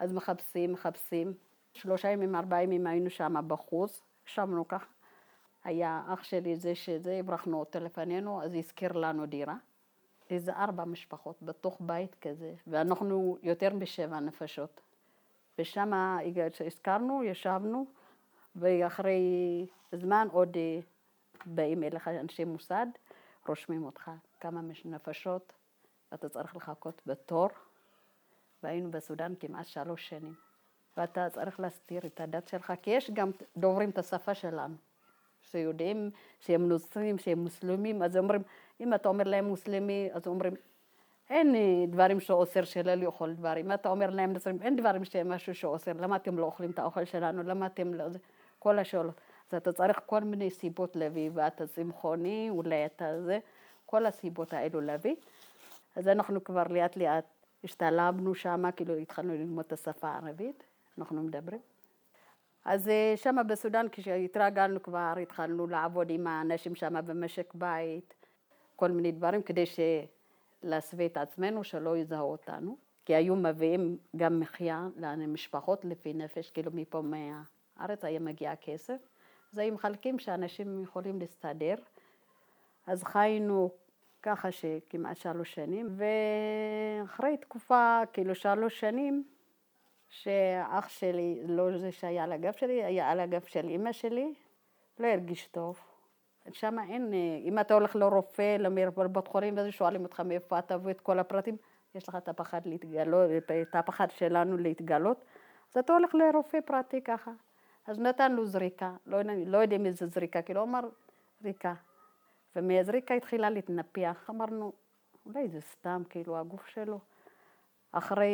אז 0.00 0.12
מחפשים, 0.12 0.72
מחפשים. 0.72 1.34
שלושה 1.72 2.10
ימים, 2.10 2.34
ארבעה 2.34 2.62
ימים 2.62 2.86
היינו 2.86 3.10
שם 3.10 3.34
בחוץ, 3.46 4.02
ישבנו 4.26 4.68
ככה. 4.68 4.86
היה 5.64 6.02
אח 6.06 6.22
שלי 6.22 6.56
זה 6.56 6.74
שזה, 6.74 7.16
הברחנו 7.18 7.60
אותו 7.60 7.80
לפנינו, 7.80 8.42
אז 8.42 8.54
הזכיר 8.54 8.92
לנו 8.92 9.26
דירה. 9.26 9.56
איזה 10.30 10.52
ארבע 10.52 10.84
משפחות 10.84 11.42
בתוך 11.42 11.76
בית 11.80 12.16
כזה, 12.20 12.54
ואנחנו 12.66 13.38
יותר 13.42 13.74
משבע 13.74 14.20
נפשות. 14.20 14.80
ושם 15.58 15.92
הזכרנו, 16.66 17.24
ישבנו, 17.24 17.86
ואחרי 18.56 19.20
זמן 19.92 20.28
עוד 20.32 20.56
אה, 20.56 20.78
באים 21.46 21.82
אליך 21.82 22.08
אנשי 22.08 22.44
מוסד, 22.44 22.86
רושמים 23.48 23.84
אותך 23.84 24.10
כמה 24.40 24.60
נפשות, 24.84 25.52
ואתה 26.12 26.28
צריך 26.28 26.56
לחכות 26.56 27.02
בתור. 27.06 27.48
והיינו 28.62 28.90
בסודאן 28.90 29.34
כמעט 29.40 29.66
שלוש 29.66 30.08
שנים. 30.08 30.34
ואתה 30.96 31.30
צריך 31.30 31.60
להסתיר 31.60 32.00
את 32.06 32.20
הדת 32.20 32.48
שלך, 32.48 32.72
כי 32.82 32.90
יש 32.90 33.10
גם 33.10 33.30
דוברים 33.56 33.90
את 33.90 33.98
השפה 33.98 34.34
שלנו, 34.34 34.74
שיודעים 35.42 36.10
שהם 36.40 36.68
נוצרים, 36.68 37.18
שהם 37.18 37.38
מוסלמים, 37.38 38.02
אז 38.02 38.16
אומרים, 38.16 38.42
אם 38.80 38.94
אתה 38.94 39.08
אומר 39.08 39.24
להם 39.24 39.44
מוסלמי, 39.44 40.08
אז 40.12 40.26
אומרים, 40.26 40.54
אין 41.30 41.54
אה, 41.54 41.84
דברים 41.88 42.20
שאוסר 42.20 42.64
שלא 42.64 42.94
לאכול 42.94 43.32
דברים. 43.34 43.66
אם 43.66 43.72
אתה 43.72 43.88
אומר 43.88 44.10
להם 44.10 44.32
נוצרים, 44.32 44.62
אין 44.62 44.76
דברים 44.76 45.04
שהם 45.04 45.28
משהו 45.28 45.54
שאוסר, 45.54 45.92
למה 45.92 46.16
אתם 46.16 46.38
לא 46.38 46.44
אוכלים 46.44 46.70
את 46.70 46.78
האוכל 46.78 47.04
שלנו, 47.04 47.42
למה 47.42 47.66
אתם 47.66 47.94
לא... 47.94 48.04
כל 48.66 48.78
השאלות. 48.78 49.20
אז 49.50 49.54
אתה 49.56 49.72
צריך 49.72 50.00
כל 50.06 50.20
מיני 50.20 50.50
סיבות 50.50 50.96
להביא, 50.96 51.30
ואתה 51.34 51.66
צמחוני, 51.66 52.46
אולי 52.50 52.86
אתה 52.86 53.22
זה, 53.22 53.38
כל 53.86 54.06
הסיבות 54.06 54.52
האלו 54.52 54.80
להביא. 54.80 55.16
אז 55.96 56.08
אנחנו 56.08 56.44
כבר 56.44 56.62
לאט 56.70 56.96
לאט 56.96 57.24
השתלבנו 57.64 58.34
שם, 58.34 58.64
כאילו 58.76 58.94
התחלנו 58.94 59.34
ללמוד 59.34 59.64
את 59.64 59.72
השפה 59.72 60.08
הערבית, 60.08 60.64
אנחנו 60.98 61.22
מדברים. 61.22 61.60
אז 62.64 62.88
אה, 62.88 63.12
שם 63.16 63.36
בסודאן, 63.48 63.86
כשהתרגלנו 63.92 64.82
כבר, 64.82 65.14
התחלנו 65.22 65.66
לעבוד 65.66 66.10
עם 66.10 66.26
האנשים 66.26 66.74
שם 66.74 66.94
במשק 67.06 67.54
בית, 67.54 68.14
כל 68.76 68.90
מיני 68.90 69.12
דברים, 69.12 69.42
כדי 69.42 69.64
להסווה 70.62 71.06
את 71.06 71.16
עצמנו, 71.16 71.64
שלא 71.64 71.96
יזהו 71.96 72.30
אותנו. 72.30 72.76
כי 73.04 73.14
היו 73.14 73.36
מביאים 73.36 73.96
גם 74.16 74.40
מחיה 74.40 74.88
למשפחות 74.96 75.84
לפי 75.84 76.12
נפש, 76.12 76.50
כאילו 76.50 76.70
מפה 76.74 77.02
מהארץ 77.76 78.04
היה 78.04 78.20
מגיע 78.20 78.56
כסף. 78.56 79.08
אז 79.52 79.58
היו 79.58 79.74
מחלקים 79.74 80.18
שאנשים 80.18 80.82
יכולים 80.82 81.18
להסתדר. 81.18 81.74
אז 82.86 83.04
חיינו 83.04 83.70
ככה 84.22 84.52
שכמעט 84.52 85.16
שלוש 85.16 85.54
שנים, 85.54 85.88
ואחרי 85.96 87.36
תקופה, 87.36 88.00
כאילו 88.12 88.34
שלוש 88.34 88.80
שנים, 88.80 89.24
שאח 90.08 90.88
שלי, 90.88 91.42
לא 91.44 91.78
זה 91.78 91.92
שהיה 91.92 92.24
על 92.24 92.32
הגב 92.32 92.52
שלי, 92.52 92.84
היה 92.84 93.10
על 93.10 93.20
הגב 93.20 93.44
של 93.46 93.68
אימא 93.68 93.92
שלי, 93.92 94.34
לא 94.98 95.06
הרגיש 95.06 95.46
טוב. 95.46 95.80
שם 96.52 96.76
אין, 96.78 97.12
אם 97.44 97.58
אתה 97.58 97.74
הולך 97.74 97.96
לרופא, 97.96 98.56
לבית 98.56 99.28
חולים 99.28 99.54
וזה, 99.58 99.72
שואלים 99.72 100.02
אותך 100.02 100.20
מאיפה 100.20 100.58
אתה 100.58 100.76
ואת 100.82 101.00
כל 101.00 101.18
הפרטים, 101.18 101.56
יש 101.94 102.08
לך 102.08 102.16
את 102.16 102.28
הפחד 102.28 102.60
להתגלות, 102.66 103.30
את 103.62 103.74
הפחד 103.74 104.10
שלנו 104.10 104.56
להתגלות, 104.56 105.24
אז 105.72 105.78
אתה 105.78 105.92
הולך 105.92 106.14
לרופא 106.14 106.58
פרטי 106.60 107.00
ככה. 107.00 107.30
אז 107.86 108.00
נתן 108.00 108.32
לו 108.32 108.46
זריקה, 108.46 108.92
לא, 109.06 109.18
לא 109.46 109.58
יודעים 109.58 109.86
איזה 109.86 110.06
זריקה, 110.06 110.42
כאילו 110.42 110.62
אמר 110.62 110.80
זריקה. 111.40 111.74
ומהזריקה 112.56 113.14
התחילה 113.14 113.50
להתנפח, 113.50 114.30
אמרנו, 114.30 114.72
אולי 115.26 115.48
זה 115.48 115.60
סתם, 115.60 116.02
כאילו, 116.08 116.38
הגוף 116.38 116.66
שלו. 116.66 117.00
אחרי 117.92 118.30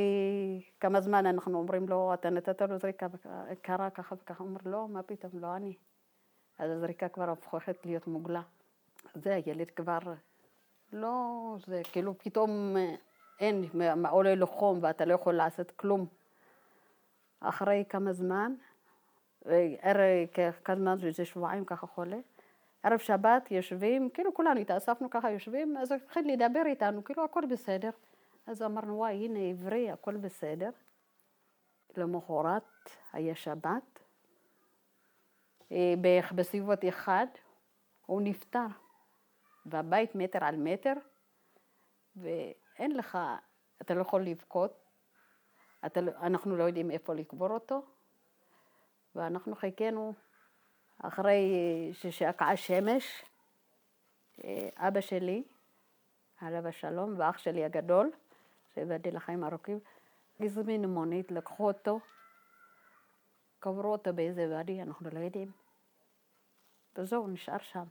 כמה 0.80 1.00
זמן 1.00 1.26
אנחנו 1.26 1.58
אומרים 1.58 1.88
לו, 1.88 2.14
אתה 2.14 2.30
נתת 2.30 2.62
לו 2.62 2.78
זריקה 2.78 3.06
קרה 3.62 3.90
ככה 3.90 4.14
וככה, 4.18 4.44
הוא 4.44 4.48
אומר, 4.48 4.60
לא, 4.64 4.88
מה 4.88 5.02
פתאום, 5.02 5.32
לא 5.34 5.56
אני. 5.56 5.76
אז 6.58 6.70
הזריקה 6.70 7.08
כבר 7.08 7.28
הופכת 7.28 7.86
להיות 7.86 8.06
מוגלה. 8.06 8.42
זה 9.14 9.34
הילד 9.34 9.70
כבר, 9.70 9.98
לא, 10.92 11.56
זה 11.66 11.80
כאילו 11.92 12.18
פתאום 12.18 12.76
אין, 13.40 13.64
עולה 14.10 14.34
לו 14.34 14.46
חום 14.46 14.78
ואתה 14.82 15.04
לא 15.04 15.14
יכול 15.14 15.34
לעשות 15.34 15.70
כלום. 15.70 16.06
אחרי 17.40 17.84
כמה 17.88 18.12
זמן, 18.12 18.54
כמה 20.64 20.76
זמן, 20.76 20.98
זה 21.10 21.24
שבועיים 21.24 21.64
ככה 21.64 21.86
חולה, 21.86 22.18
ערב 22.82 22.98
שבת 22.98 23.50
יושבים, 23.50 24.10
כאילו 24.10 24.34
כולנו 24.34 24.60
התאספנו 24.60 25.10
ככה 25.10 25.30
יושבים, 25.30 25.76
אז 25.76 25.92
הוא 25.92 26.00
התחיל 26.04 26.32
לדבר 26.32 26.62
איתנו, 26.66 27.04
כאילו 27.04 27.24
הכל 27.24 27.42
בסדר. 27.50 27.90
אז 28.46 28.62
אמרנו, 28.62 28.96
וואי, 28.96 29.24
הנה 29.24 29.38
עברי, 29.38 29.90
הכל 29.90 30.16
בסדר. 30.16 30.70
למחרת 31.96 32.62
היה 33.12 33.34
שבת, 33.34 33.98
אה, 35.72 35.94
בערך 36.00 36.32
בסביבות 36.32 36.78
אחד, 36.88 37.26
הוא 38.06 38.22
נפטר, 38.22 38.66
והבית 39.66 40.14
מטר 40.14 40.44
על 40.44 40.56
מטר, 40.56 40.92
ואין 42.16 42.96
לך, 42.96 43.18
אתה 43.82 43.94
לא 43.94 44.00
יכול 44.00 44.22
לבכות, 44.22 44.88
לא, 45.96 46.12
אנחנו 46.20 46.56
לא 46.56 46.64
יודעים 46.64 46.90
איפה 46.90 47.14
לקבור 47.14 47.50
אותו, 47.50 47.82
ואנחנו 49.16 49.54
חיכינו 49.54 50.14
אחרי 50.98 51.50
ששקעה 51.92 52.56
שמש, 52.56 53.24
אה, 54.44 54.68
אבא 54.76 55.00
שלי, 55.00 55.42
עליו 56.40 56.68
השלום, 56.68 57.14
ואח 57.18 57.38
שלי 57.38 57.64
הגדול, 57.64 58.10
שהבאתי 58.74 59.10
לחיים 59.10 59.44
ארוכים, 59.44 59.78
הזמינו 60.40 60.88
מונית, 60.88 61.32
לקחו 61.32 61.66
אותו, 61.66 62.00
קברו 63.58 63.92
אותו 63.92 64.12
באיזה 64.12 64.46
ואדי, 64.50 64.82
אנחנו 64.82 65.10
לא 65.12 65.18
יודעים. 65.18 65.50
וזהו, 66.96 67.26
נשאר 67.26 67.58
שם. 67.58 67.84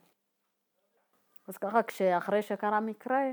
אז 1.48 1.58
ככה, 1.58 1.84
כשאחרי 1.84 2.42
שקרה 2.42 2.80
מקרה, 2.80 3.24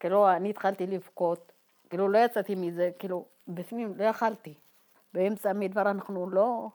כאילו, 0.00 0.30
אני 0.30 0.50
התחלתי 0.50 0.86
לבכות, 0.86 1.52
כאילו, 1.90 2.08
לא 2.08 2.18
יצאתי 2.18 2.54
מזה, 2.54 2.90
כאילו, 2.98 3.24
בפנים, 3.48 3.94
לא 3.96 4.04
יכלתי. 4.04 4.54
באמצע 5.12 5.50
המדבר 5.50 5.90
אנחנו 5.90 6.30
לא... 6.30 6.68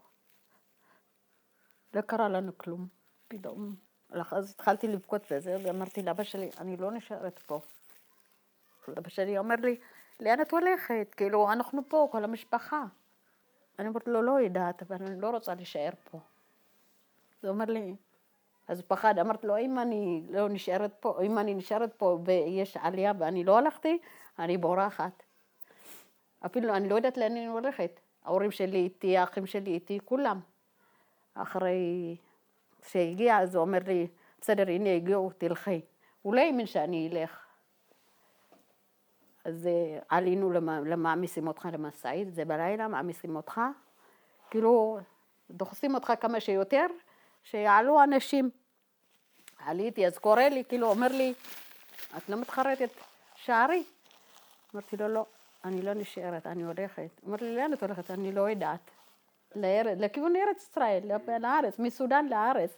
לא 1.93 2.01
קרה 2.01 2.29
לנו 2.29 2.57
כלום. 2.57 2.87
פתאום. 3.27 3.75
אז 4.31 4.51
התחלתי 4.51 4.87
לבכות 4.87 5.21
וזה, 5.31 5.57
ואמרתי 5.63 6.01
לאבא 6.01 6.23
שלי, 6.23 6.49
אני 6.57 6.77
לא 6.77 6.91
נשארת 6.91 7.39
פה. 7.39 7.59
אבא 8.97 9.09
שלי 9.09 9.37
אומר 9.37 9.55
לי, 9.55 9.79
לאן 10.19 10.41
את 10.41 10.51
הולכת? 10.51 11.13
כאילו, 11.17 11.51
אנחנו 11.51 11.81
פה, 11.89 12.07
כל 12.11 12.23
המשפחה. 12.23 12.83
אני 13.79 13.87
אומרת 13.87 14.07
לו, 14.07 14.21
לא 14.21 14.39
יודעת, 14.39 14.81
אבל 14.81 14.95
אני 15.05 15.21
לא 15.21 15.29
רוצה 15.29 15.55
להישאר 15.55 15.89
פה. 16.11 16.17
אז 16.17 17.45
הוא 17.45 17.53
אומר 17.53 17.65
לי, 17.65 17.95
אז 18.67 18.81
פחד, 18.81 19.19
אמרתי 19.19 19.47
לו, 19.47 19.57
אם 19.57 19.79
אני 19.79 20.23
לא 20.29 20.49
נשארת 20.49 20.93
פה, 20.99 21.19
אם 21.21 21.39
אני 21.39 21.53
נשארת 21.53 21.93
פה 21.97 22.19
ויש 22.25 22.77
עלייה 22.77 23.11
ואני 23.17 23.43
לא 23.43 23.57
הלכתי, 23.57 23.97
אני 24.39 24.57
בורחת. 24.57 25.23
אפילו 26.45 26.75
אני 26.75 26.89
לא 26.89 26.95
יודעת 26.95 27.17
לאן 27.17 27.31
אני 27.31 27.45
הולכת. 27.45 27.99
ההורים 28.25 28.51
שלי 28.51 28.77
איתי, 28.77 29.18
האחים 29.18 29.46
שלי 29.46 29.72
איתי, 29.72 30.00
כולם. 30.06 30.39
אחרי 31.34 32.15
שהגיע, 32.88 33.39
אז 33.39 33.56
הוא 33.56 33.62
אומר 33.62 33.80
לי, 33.88 34.08
בסדר, 34.42 34.68
הנה 34.68 34.96
הגיעו, 34.96 35.32
תלכי. 35.38 35.82
הוא 36.22 36.36
לא 36.36 36.42
האמין 36.42 36.65
שאני 36.65 37.10
אלך. 37.12 37.46
אז 39.46 39.68
אה, 39.68 40.00
עלינו 40.10 40.51
למעמיסים 40.86 41.48
אותך 41.48 41.68
למשאית, 41.74 42.34
זה 42.34 42.46
בלילה, 42.46 42.88
מעמיסים 42.88 43.36
אותך, 43.36 43.62
כאילו 44.50 45.00
דוחסים 45.51 45.96
אותך 45.96 46.13
כמה 46.22 46.39
שיותר, 46.39 46.86
שיעלו 47.44 48.03
אנשים. 48.03 48.50
עליתי, 49.58 50.08
אז 50.08 50.18
קורא 50.18 50.42
לי, 50.42 50.63
כאילו 50.70 50.88
אומר 50.88 51.08
לי, 51.08 51.34
את 52.18 52.30
לא 52.30 52.36
מתחרטת, 52.36 52.89
שערי. 53.36 53.84
אמרתי 54.74 54.98
לו, 54.98 55.08
לא, 55.08 55.25
אני 55.63 55.82
לא 55.82 55.93
נשארת, 55.93 56.48
אני 56.48 56.63
הולכת. 56.63 57.22
אמרתי 57.27 57.43
לי, 57.43 57.55
לאן 57.55 57.74
את 57.74 57.84
הולכת? 57.84 58.12
אני 58.12 58.32
לא 58.32 58.50
יודעת. 58.50 58.91
לארץ, 59.55 59.98
לכיוון 60.00 60.36
ארץ 60.36 60.62
ישראל, 60.70 61.03
לארץ, 61.39 61.79
מסודאן 61.79 62.25
לארץ. 62.29 62.77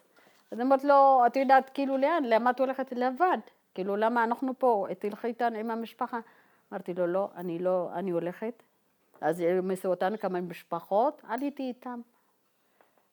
אז 0.51 0.61
אמרתי 0.61 0.87
לו, 0.87 1.23
את 1.27 1.35
יודעת 1.35 1.69
כאילו 1.69 1.97
לאן, 1.97 2.23
למה 2.23 2.49
את 2.49 2.59
הולכת 2.59 2.91
לבד? 2.91 3.37
כאילו, 3.73 3.95
למה 3.95 4.23
אנחנו 4.23 4.53
פה, 4.57 4.87
תלכי 4.99 5.27
איתנו 5.27 5.57
עם 5.57 5.71
המשפחה. 5.71 6.19
אמרתי 6.71 6.93
לו, 6.93 7.07
לא, 7.07 7.29
אני 7.35 7.59
לא, 7.59 7.89
אני 7.93 8.11
הולכת. 8.11 8.63
אז 9.21 9.39
העמיסו 9.39 9.89
אותנו 9.89 10.17
כמה 10.17 10.41
משפחות, 10.41 11.21
עליתי 11.27 11.63
איתם. 11.63 12.01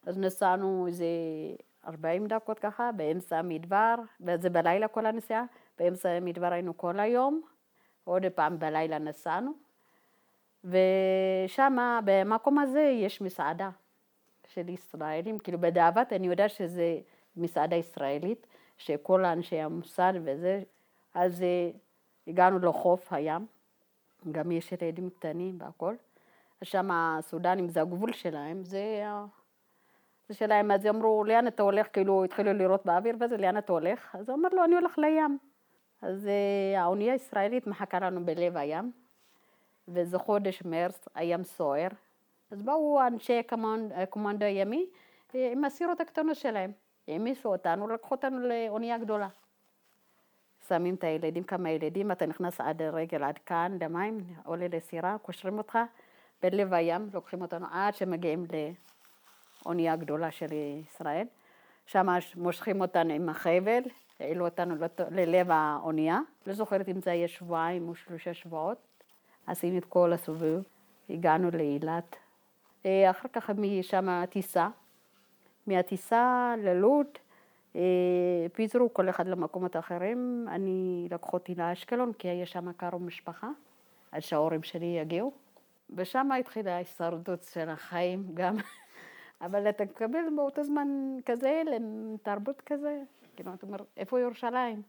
אז 0.07 0.18
נסענו 0.18 0.87
איזה 0.87 1.07
40 1.87 2.27
דקות 2.27 2.59
ככה, 2.59 2.92
באמצע 2.92 3.38
המדבר, 3.38 3.94
וזה 4.20 4.51
בלילה 4.51 4.88
כל 4.88 5.07
הנסיעה, 5.07 5.44
באמצע 5.79 6.09
המדבר 6.09 6.53
היינו 6.53 6.77
כל 6.77 7.01
היום, 7.01 7.42
עוד 8.05 8.23
פעם 8.35 8.59
בלילה 8.59 8.99
נסענו, 8.99 9.53
ושם, 10.64 12.01
במקום 12.05 12.59
הזה, 12.59 12.81
יש 12.81 13.20
מסעדה 13.20 13.70
של 14.46 14.68
ישראלים, 14.68 15.38
כאילו 15.38 15.61
בדאבת 15.61 16.12
אני 16.12 16.27
יודעת 16.27 16.51
שזה 16.51 16.98
מסעדה 17.37 17.77
ישראלית, 17.77 18.46
שכל 18.79 19.25
אנשי 19.25 19.61
המוסד 19.61 20.12
וזה, 20.25 20.62
אז 21.14 21.42
אה, 21.42 21.70
הגענו 22.27 22.59
לחוף 22.59 23.12
הים, 23.12 23.46
גם 24.33 24.53
יש 24.53 24.72
ילדים 24.72 25.11
קטנים 25.11 25.59
והכל. 25.61 25.94
שם 26.64 26.90
הסודנים 26.90 27.68
זה 27.68 27.81
הגבול 27.81 28.12
שלהם, 28.12 28.64
זה, 28.64 29.05
זה 30.29 30.35
שלהם, 30.35 30.70
אז 30.70 30.87
אמרו, 30.87 31.25
לאן 31.25 31.46
אתה 31.46 31.62
הולך? 31.62 31.87
כאילו 31.92 32.25
התחילו 32.25 32.53
לירות 32.53 32.87
באוויר 32.87 33.16
וזה, 33.20 33.37
לאן 33.37 33.59
אתה 33.59 33.72
הולך? 33.72 34.14
אז 34.14 34.29
הוא 34.29 34.38
אמר 34.38 34.48
לו, 34.53 34.64
אני 34.64 34.75
הולך 34.75 34.98
לים. 34.98 35.38
אז 36.03 36.27
אה, 36.27 36.83
האונייה 36.83 37.12
הישראלית 37.12 37.66
מחכה 37.66 38.01
לנו 38.01 38.25
בלב 38.25 38.57
הים, 38.57 38.92
וזה 39.88 40.18
חודש 40.18 40.62
מרס, 40.64 41.09
הים 41.14 41.45
סוער. 41.45 41.88
אז 42.51 42.62
באו 42.62 43.01
אנשי 43.07 43.42
קומנד, 43.42 43.92
קומנדו 44.11 44.45
הימי 44.45 44.87
עם 45.35 45.64
הסירות 45.64 46.01
הקטנות 46.01 46.37
שלהם. 46.37 46.73
העמיסו 47.09 47.53
אותנו, 47.53 47.88
לקחו 47.88 48.14
אותנו 48.14 48.38
לאונייה 48.49 48.99
גדולה. 48.99 49.29
שמים 50.68 50.95
את 50.95 51.05
הילדים, 51.05 51.42
כמה 51.42 51.71
ילדים, 51.71 52.12
אתה 52.12 52.27
נכנס 52.27 52.61
עד 52.61 52.83
הרגל, 52.83 53.23
עד 53.23 53.38
כאן, 53.38 53.79
למים, 53.81 54.21
עולה 54.45 54.66
לסירה, 54.73 55.16
קושרים 55.23 55.59
אותך 55.59 55.79
בלב 56.42 56.73
הים, 56.73 57.09
לוקחים 57.14 57.42
אותנו 57.42 57.66
עד 57.73 57.95
שמגיעים 57.95 58.47
לאונייה 59.64 59.97
גדולה 59.97 60.31
של 60.31 60.47
ישראל. 60.53 61.27
שם 61.87 62.07
מושכים 62.37 62.81
אותנו 62.81 63.12
עם 63.12 63.29
החבל, 63.29 63.83
העלו 64.21 64.45
אותנו 64.45 64.75
ללב 65.11 65.51
האונייה. 65.51 66.18
לא 66.47 66.53
זוכרת 66.53 66.88
אם 66.88 67.01
זה 67.01 67.11
היה 67.11 67.29
שבועיים 67.29 67.88
או 67.88 67.95
שלושה 67.95 68.35
שבועות. 68.35 68.79
עשינו 69.46 69.78
את 69.78 69.85
כל 69.85 70.12
הסובב, 70.12 70.62
הגענו 71.11 71.50
לאילת. 71.50 72.16
אה, 72.87 73.11
אחר 73.11 73.28
כך 73.33 73.50
משם 73.50 74.24
טיסה. 74.31 74.68
מהטיסה 75.66 76.55
ללוד, 76.59 77.07
אה, 77.76 77.81
פיזרו 78.52 78.94
כל 78.94 79.09
אחד 79.09 79.26
למקומות 79.26 79.76
אחרים, 79.76 80.46
אני 80.50 81.09
לקחו 81.11 81.37
אותי 81.37 81.55
לאשקלון 81.55 82.12
כי 82.12 82.28
היה 82.28 82.46
שם 82.46 82.72
קרוב 82.72 83.02
משפחה, 83.02 83.48
עד 84.12 84.20
שההורים 84.20 84.62
שלי 84.62 84.87
יגיעו. 84.87 85.33
ושם 85.96 86.33
התחילה 86.33 86.74
ההישרדות 86.74 87.42
של 87.42 87.68
החיים 87.68 88.24
גם, 88.35 88.57
אבל 89.44 89.68
אתה 89.68 89.85
מקבל 89.85 90.24
באותו 90.37 90.64
זמן 90.64 90.88
כזה 91.26 91.61
הלם, 91.61 92.16
תרבות 92.22 92.61
כזה, 92.61 93.02
כאילו, 93.37 93.55
אתה 93.55 93.66
אומר, 93.66 93.78
איפה 93.96 94.20
ירושלים? 94.20 94.83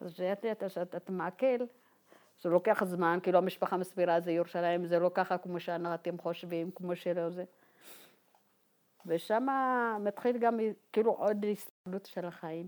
אז 0.00 0.14
כשאתה 0.14 0.96
אתה 0.96 1.12
מעכל, 1.12 1.64
זה 2.42 2.48
לוקח 2.48 2.84
זמן, 2.84 3.18
כאילו 3.22 3.38
המשפחה 3.38 3.76
מסבירה 3.76 4.20
זה 4.20 4.32
ירושלים, 4.32 4.86
זה 4.86 4.98
לא 4.98 5.10
ככה 5.14 5.38
כמו 5.38 5.60
שאתם 5.60 6.18
חושבים, 6.18 6.70
כמו 6.70 6.96
שלא 6.96 7.30
זה. 7.30 7.44
ושם 9.06 9.46
מתחיל 10.00 10.38
גם 10.38 10.60
כאילו 10.92 11.12
עוד 11.12 11.44
הסתכלות 11.52 12.06
של 12.06 12.24
החיים. 12.24 12.66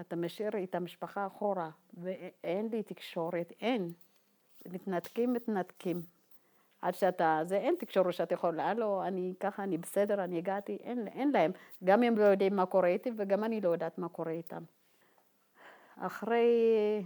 אתה 0.00 0.16
משאיר 0.16 0.50
את 0.64 0.74
המשפחה 0.74 1.26
אחורה, 1.26 1.70
ואין 1.94 2.68
לי 2.72 2.82
תקשורת, 2.82 3.52
אין. 3.60 3.92
מתנתקים, 4.66 5.32
מתנתקים. 5.32 6.02
עד 6.82 6.94
שאתה, 6.94 7.40
זה 7.44 7.56
אין 7.56 7.74
תקשורת 7.78 8.14
שאתה 8.14 8.34
יכול, 8.34 8.60
הלו, 8.60 9.02
אני 9.06 9.34
ככה, 9.40 9.62
אני 9.62 9.78
בסדר, 9.78 10.24
אני 10.24 10.38
הגעתי, 10.38 10.78
אין, 10.82 11.08
אין 11.08 11.30
להם. 11.30 11.52
גם 11.84 12.02
הם 12.02 12.18
לא 12.18 12.24
יודעים 12.24 12.56
מה 12.56 12.66
קורה 12.66 12.88
איתי, 12.88 13.10
וגם 13.16 13.44
אני 13.44 13.60
לא 13.60 13.68
יודעת 13.68 13.98
מה 13.98 14.08
קורה 14.08 14.32
איתם. 14.32 14.62
אחרי 15.96 17.02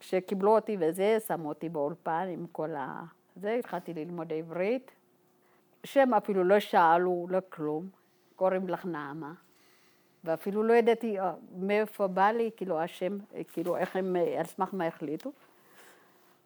שקיבלו 0.00 0.54
אותי 0.54 0.76
וזה, 0.80 1.18
שמו 1.26 1.48
אותי 1.48 1.68
באולפן 1.68 2.28
עם 2.30 2.46
כל 2.52 2.74
ה... 2.74 3.02
זה, 3.36 3.54
התחלתי 3.54 3.94
ללמוד 3.94 4.32
עברית. 4.32 4.90
שם 5.84 6.14
אפילו 6.14 6.44
לא 6.44 6.60
שאלו, 6.60 7.26
לא 7.30 7.38
כלום, 7.48 7.88
קוראים 8.36 8.68
לך 8.68 8.86
נעמה. 8.86 9.32
ואפילו 10.24 10.62
לא 10.62 10.72
ידעתי 10.72 11.20
אה, 11.20 11.34
מאיפה 11.56 12.06
בא 12.06 12.30
לי, 12.30 12.50
כאילו 12.56 12.80
השם, 12.80 13.18
כאילו 13.52 13.76
איך 13.76 13.96
הם, 13.96 14.16
על 14.38 14.44
סמך 14.44 14.68
מה 14.72 14.86
החליטו. 14.86 15.32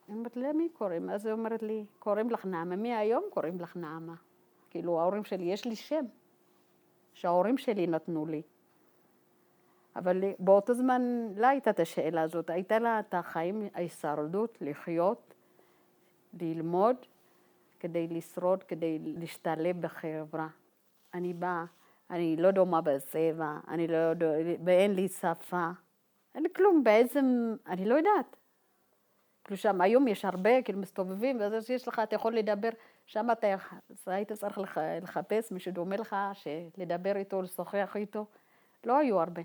אני 0.09 0.19
אומרת, 0.19 0.37
למי 0.37 0.69
קוראים? 0.69 1.11
אז 1.11 1.27
היא 1.27 1.33
אומרת 1.33 1.63
לי, 1.63 1.85
קוראים 1.99 2.31
לך 2.31 2.45
נעמה, 2.45 2.77
מהיום 2.77 3.25
קוראים 3.31 3.61
לך 3.61 3.77
נעמה. 3.77 4.15
כאילו 4.71 5.01
ההורים 5.01 5.25
שלי, 5.25 5.45
יש 5.45 5.65
לי 5.65 5.77
שם 5.77 6.05
שההורים 7.15 7.59
שלי 7.59 7.87
נתנו 7.87 8.27
לי. 8.27 8.43
אבל 9.97 10.25
באותו 10.39 10.75
זמן 10.75 11.29
לא 11.37 11.47
הייתה 11.47 11.71
את 11.71 11.81
השאלה 11.81 12.23
הזאת, 12.23 12.51
הייתה 12.51 12.79
לה 12.79 13.01
את 13.01 13.15
החיים, 13.15 13.69
ההישרדות, 13.75 14.59
לחיות, 14.61 15.35
ללמוד, 16.41 16.97
כדי 17.81 18.09
לשרוד, 18.09 18.63
כדי 18.63 18.99
להשתלב 18.99 19.81
בחברה. 19.81 20.49
אני 21.15 21.35
באה, 21.35 21.65
אני 22.11 22.37
לא 22.37 22.51
דומה 22.51 22.81
בצבע, 22.81 23.59
אני 23.69 23.87
לא 23.87 23.97
יודע, 23.97 24.33
ואין 24.65 24.95
לי 24.95 25.09
שפה, 25.09 25.69
אין 26.35 26.43
לי 26.43 26.49
כלום, 26.57 26.85
בעצם, 26.85 27.57
אני 27.67 27.89
לא 27.89 27.95
יודעת. 27.95 28.37
כאילו 29.45 29.57
שם 29.57 29.81
היום 29.81 30.09
יש 30.09 30.25
הרבה, 30.25 30.63
כאילו 30.63 30.79
מסתובבים, 30.79 31.41
ואז 31.41 31.67
שיש 31.67 31.89
לך, 31.89 31.99
אתה 31.99 32.15
יכול 32.15 32.35
לדבר, 32.35 32.69
שם 33.07 33.27
אתה 33.33 33.57
היית 34.07 34.33
צריך 34.33 34.61
לחפש 35.03 35.53
מי 35.53 35.61
שדומה 35.61 35.97
לך, 35.97 36.17
לדבר 36.77 37.17
איתו, 37.17 37.43
לשוחח 37.43 37.97
איתו. 37.97 38.27
לא 38.85 38.99
היו 38.99 39.21
הרבה. 39.21 39.43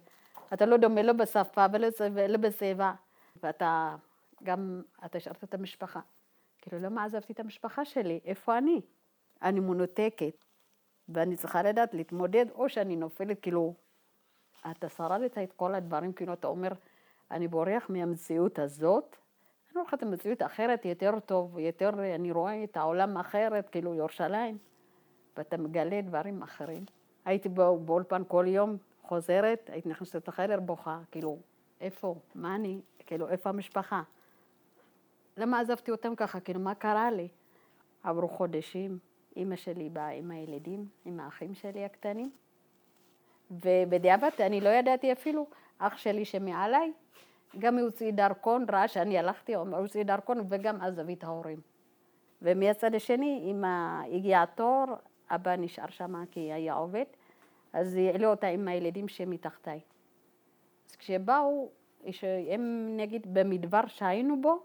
אתה 0.54 0.66
לא 0.66 0.78
דומה 0.78 1.02
לא 1.02 1.14
בשפה 1.14 1.66
ולא 2.14 2.38
בצבע, 2.38 2.92
ואתה 3.44 3.96
גם, 4.44 4.82
אתה 5.06 5.18
השארת 5.18 5.44
את 5.44 5.54
המשפחה. 5.54 6.00
כאילו, 6.62 6.82
למה 6.82 7.04
עזבתי 7.04 7.34
את 7.34 7.40
המשפחה 7.40 7.86
שלי? 7.86 8.20
איפה 8.26 8.58
אני? 8.58 8.82
אני 9.42 9.60
מנותקת, 9.60 10.44
ואני 11.10 11.36
צריכה 11.36 11.64
לדעת 11.64 11.94
להתמודד, 11.94 12.46
או 12.52 12.70
שאני 12.70 12.96
נופלת, 12.96 13.40
כאילו, 13.40 13.74
אתה 14.72 14.90
שרדת 14.90 15.38
את 15.38 15.54
כל 15.54 15.76
הדברים, 15.76 16.14
כאילו, 16.14 16.34
אתה 16.34 16.48
אומר, 16.48 16.72
אני 17.32 17.48
בורח 17.48 17.90
מהמציאות 17.90 18.60
הזאת, 18.60 19.16
אני 19.72 19.80
הולכת 19.80 20.04
למציאות 20.04 20.42
אחרת, 20.42 20.86
יותר 20.86 21.20
טוב, 21.20 21.60
יותר, 21.60 21.90
אני 22.16 22.32
רואה 22.32 22.64
את 22.64 22.78
העולם 22.78 23.18
אחרת, 23.18 23.70
כאילו, 23.70 23.96
ירושלים, 23.96 24.58
ואתה 25.38 25.58
מגלה 25.58 26.02
דברים 26.02 26.44
אחרים. 26.44 26.86
הייתי 27.26 27.50
באולפן 27.50 28.22
כל 28.28 28.46
יום, 28.48 28.78
חוזרת, 29.08 29.70
הייתי 29.74 29.89
נכנסת 29.89 30.28
לחדר, 30.28 30.60
בוכה, 30.60 31.00
כאילו, 31.12 31.38
איפה, 31.82 32.15
מה 32.36 32.56
אני, 32.56 32.82
כאילו, 33.06 33.30
איפה 33.30 33.50
המשפחה? 33.50 34.02
למה 35.38 35.60
עזבתי 35.60 35.91
אותם 35.91 36.15
ככה? 36.15 36.39
כאילו, 36.39 36.60
מה 36.60 36.76
קרה 36.76 37.12
לי? 37.12 37.28
עברו 38.04 38.28
חודשים, 38.28 39.00
אימא 39.36 39.56
שלי 39.56 39.89
באה 39.89 40.10
עם 40.10 40.32
הילדים, 40.32 40.86
עם 41.06 41.20
האחים 41.20 41.54
שלי 41.54 41.86
הקטנים, 41.86 42.32
ובדיעבד 43.52 44.30
אני 44.39 44.62
לא 44.62 44.70
ידעתי 44.70 45.12
אפילו, 45.12 45.48
אח 45.80 45.98
שלי 45.98 46.26
שמעליי, 46.26 46.94
גם 47.60 47.78
הוציא 47.78 48.12
דרכון, 48.12 48.65
ראה 48.70 48.88
שאני 48.88 49.18
הלכתי, 49.18 49.56
הוציא 49.56 50.04
דרכון 50.04 50.46
וגם 50.50 50.82
עזב 50.82 51.10
את 51.10 51.24
ההורים. 51.24 51.60
ומהצד 52.41 52.96
השני, 52.96 53.48
אמא 53.52 54.04
הגיע 54.12 54.41
התור, 54.41 54.86
אבא 55.30 55.56
נשאר 55.56 55.89
שם 55.89 56.26
כי 56.32 56.39
היה 56.39 56.74
עובד, 56.74 57.04
אז 57.76 57.96
העלו 57.96 58.30
אותה 58.30 58.48
עם 58.48 58.68
הילדים 58.68 59.08
שמתחתיי. 59.08 59.80
אז 60.90 60.96
כשבאו, 60.96 61.70
הם 62.52 62.94
נגיד 62.98 63.34
במדבר 63.34 63.88
שהיינו 63.88 64.42
בו, 64.42 64.60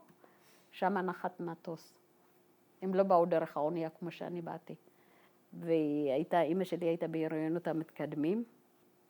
שם 0.70 0.98
נחת 0.98 1.40
מטוס. 1.40 1.92
הם 2.82 2.94
לא 2.94 3.02
באו 3.02 3.26
דרך 3.26 3.56
האונייה 3.56 3.90
כמו 3.90 4.10
שאני 4.10 4.42
באתי. 4.42 4.74
והייתה, 5.52 6.40
אימא 6.40 6.64
שלי 6.64 6.86
הייתה 6.86 7.08
בהריונות 7.08 7.68
המתקדמים. 7.68 8.44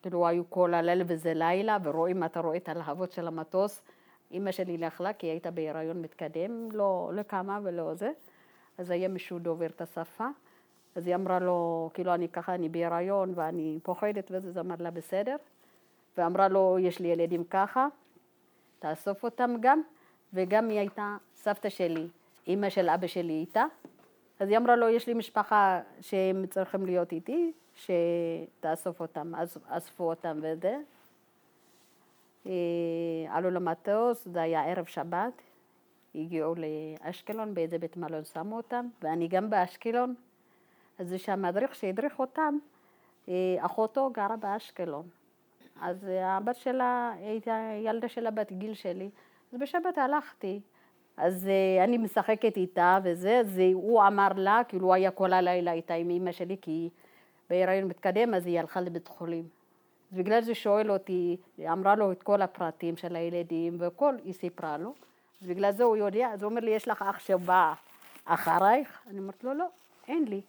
כאילו 0.02 0.26
היו 0.26 0.50
כל 0.50 0.74
הלילה 0.74 1.04
וזה 1.06 1.34
לילה, 1.34 1.78
ורואים, 1.82 2.24
אתה 2.24 2.40
רואה 2.40 2.56
את 2.56 2.68
הלהבות 2.68 3.12
של 3.12 3.26
המטוס. 3.26 3.82
אימא 4.30 4.52
שלי 4.52 4.78
לאכלה 4.78 5.12
כי 5.12 5.26
היא 5.26 5.30
הייתה 5.30 5.50
בהיריון 5.50 6.02
מתקדם, 6.02 6.70
לא, 6.72 7.10
לא 7.14 7.22
קמה 7.22 7.60
ולא 7.62 7.94
זה. 7.94 8.10
אז 8.78 8.90
היה 8.90 9.08
מישהו 9.08 9.38
דובר 9.38 9.66
את 9.66 9.80
השפה. 9.80 10.28
אז 10.94 11.06
היא 11.06 11.14
אמרה 11.14 11.38
לו, 11.38 11.90
כאילו, 11.94 12.14
אני 12.14 12.28
ככה, 12.28 12.54
אני 12.54 12.68
בהיריון 12.68 13.32
ואני 13.34 13.78
פוחדת 13.82 14.30
וזה, 14.30 14.48
אז 14.48 14.58
אמר 14.58 14.74
לה, 14.78 14.90
בסדר. 14.90 15.36
ואמרה 16.18 16.48
לו, 16.48 16.76
יש 16.80 17.00
לי 17.00 17.08
ילדים 17.08 17.44
ככה, 17.44 17.86
תאסוף 18.78 19.24
אותם 19.24 19.50
גם. 19.60 19.82
וגם 20.32 20.68
היא 20.68 20.78
הייתה 20.78 21.16
סבתא 21.36 21.68
שלי, 21.68 22.08
אימא 22.46 22.70
של 22.70 22.88
אבא 22.88 23.06
שלי 23.06 23.32
איתה. 23.32 23.64
אז 24.40 24.48
היא 24.48 24.56
אמרה 24.56 24.76
לו, 24.76 24.88
יש 24.88 25.06
לי 25.06 25.14
משפחה 25.14 25.80
שהם 26.00 26.46
צריכים 26.46 26.86
להיות 26.86 27.12
איתי, 27.12 27.52
שתאסוף 27.74 29.00
אותם. 29.00 29.34
אז 29.34 29.58
אספו 29.68 30.04
אותם 30.04 30.38
וזה. 30.42 30.78
אה, 32.46 32.52
עלו 33.28 33.50
למטוס, 33.50 34.28
זה 34.28 34.42
היה 34.42 34.64
ערב 34.64 34.84
שבת, 34.84 35.42
הגיעו 36.14 36.54
לאשקלון, 36.54 37.54
באיזה 37.54 37.78
בית 37.78 37.96
מלון 37.96 38.24
שמו 38.24 38.56
אותם, 38.56 38.86
ואני 39.02 39.28
גם 39.28 39.50
באשקלון. 39.50 40.14
זה 41.08 41.18
שהמדריך 41.18 41.74
שהדריך 41.74 42.18
אותם, 42.18 42.58
אה, 43.28 43.34
אחותו 43.58 44.10
גרה 44.14 44.36
באשקלון. 44.36 45.08
אז 45.80 46.06
הבת 46.22 46.56
שלה, 46.56 47.12
הייתה 47.20 47.70
ילדה 47.84 48.08
שלה 48.08 48.30
בת 48.30 48.52
גיל 48.52 48.74
שלי, 48.74 49.10
אז 49.52 49.58
בשבת 49.58 49.98
הלכתי, 49.98 50.60
אז 51.16 51.48
אה, 51.48 51.84
אני 51.84 51.98
משחקת 51.98 52.56
איתה 52.56 52.98
וזה, 53.04 53.40
אז 53.40 53.60
הוא 53.74 54.06
אמר 54.06 54.28
לה, 54.36 54.62
כאילו 54.68 54.86
הוא 54.86 54.94
היה 54.94 55.10
כל 55.10 55.32
הלילה 55.32 55.72
איתה 55.72 55.94
עם 55.94 56.10
אמא 56.10 56.32
שלי, 56.32 56.56
כי 56.60 56.88
בהיריון 57.50 57.88
מתקדם, 57.88 58.34
אז 58.34 58.46
היא 58.46 58.60
הלכה 58.60 58.80
לבית 58.80 59.08
חולים. 59.08 59.48
אז 60.12 60.18
בגלל 60.18 60.42
זה 60.42 60.54
שואל 60.54 60.90
אותי, 60.90 61.36
היא 61.58 61.68
אמרה 61.68 61.94
לו 61.94 62.12
את 62.12 62.22
כל 62.22 62.42
הפרטים 62.42 62.96
של 62.96 63.16
הילדים 63.16 63.76
והכל, 63.78 64.14
היא 64.24 64.32
סיפרה 64.32 64.78
לו. 64.78 64.94
אז 65.42 65.46
בגלל 65.46 65.72
זה 65.72 65.84
הוא 65.84 65.96
יודע, 65.96 66.30
אז 66.32 66.42
הוא 66.42 66.50
אומר 66.50 66.60
לי, 66.60 66.70
יש 66.70 66.88
לך 66.88 67.04
אח 67.10 67.18
שבא 67.18 67.74
אחרייך? 68.24 69.00
אני 69.10 69.18
אומרת 69.18 69.44
לו, 69.44 69.54
לא, 69.54 69.66
אין 70.08 70.24
לי. 70.28 70.40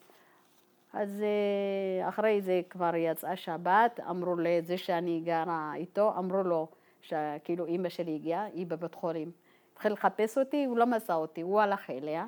אז 0.94 1.22
אה, 1.22 2.10
אחרי 2.10 2.42
זה 2.42 2.62
כבר 2.70 2.96
יצאה 2.96 3.36
שבת, 3.36 4.00
אמרו 4.10 4.36
לזה 4.36 4.78
שאני 4.78 5.22
גרה 5.26 5.72
איתו, 5.76 6.14
אמרו 6.18 6.44
לו, 6.44 6.68
שכאילו 7.02 7.66
אימא 7.66 7.90
שלי 7.90 8.16
הגיעה, 8.16 8.44
היא 8.44 8.68
בבית 8.68 8.96
חולים. 8.96 9.32
התחיל 9.74 9.94
לחפש 9.94 10.38
אותי, 10.38 10.66
הוא 10.66 10.78
לא 10.78 10.86
מצא 10.86 11.14
אותי, 11.14 11.42
הוא 11.42 11.62
הלך 11.62 11.90
אליה. 11.90 12.26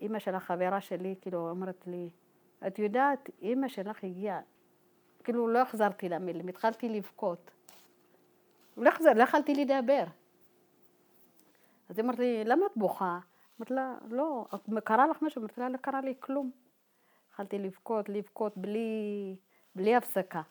אימא 0.00 0.18
של 0.18 0.34
החברה 0.34 0.80
שלי, 0.80 1.14
כאילו, 1.20 1.50
אומרת 1.50 1.84
לי, 1.86 2.10
את 2.66 2.78
יודעת, 2.78 3.30
אימא 3.42 3.68
שלך 3.68 4.04
הגיעה. 4.04 4.40
כאילו, 5.24 5.48
לא 5.48 5.58
החזרתי 5.58 6.08
לה 6.08 6.18
מילים, 6.18 6.48
התחלתי 6.48 6.88
לבכות. 6.88 7.50
לא, 8.76 8.88
החזר, 8.88 9.12
לא 9.12 9.22
יכלתי 9.22 9.54
לדבר. 9.54 10.04
אז 11.88 11.98
היא 11.98 12.04
אמרת 12.04 12.18
לי, 12.18 12.44
למה 12.44 12.66
את 12.66 12.76
בוכה? 12.76 13.18
אמרתי 13.58 13.74
לה, 13.74 13.94
לא, 14.10 14.46
קרה 14.84 15.06
לך 15.06 15.22
משהו? 15.22 15.40
אמרתי 15.40 15.60
לה, 15.60 15.68
לא 15.68 15.76
קרה 15.76 16.00
לי 16.00 16.14
כלום. 16.20 16.50
התחלתי 17.34 17.58
לבכות, 17.58 18.08
לבכות 18.08 18.56
בלי, 18.56 19.36
בלי 19.74 19.96
הפסקה. 19.96 20.42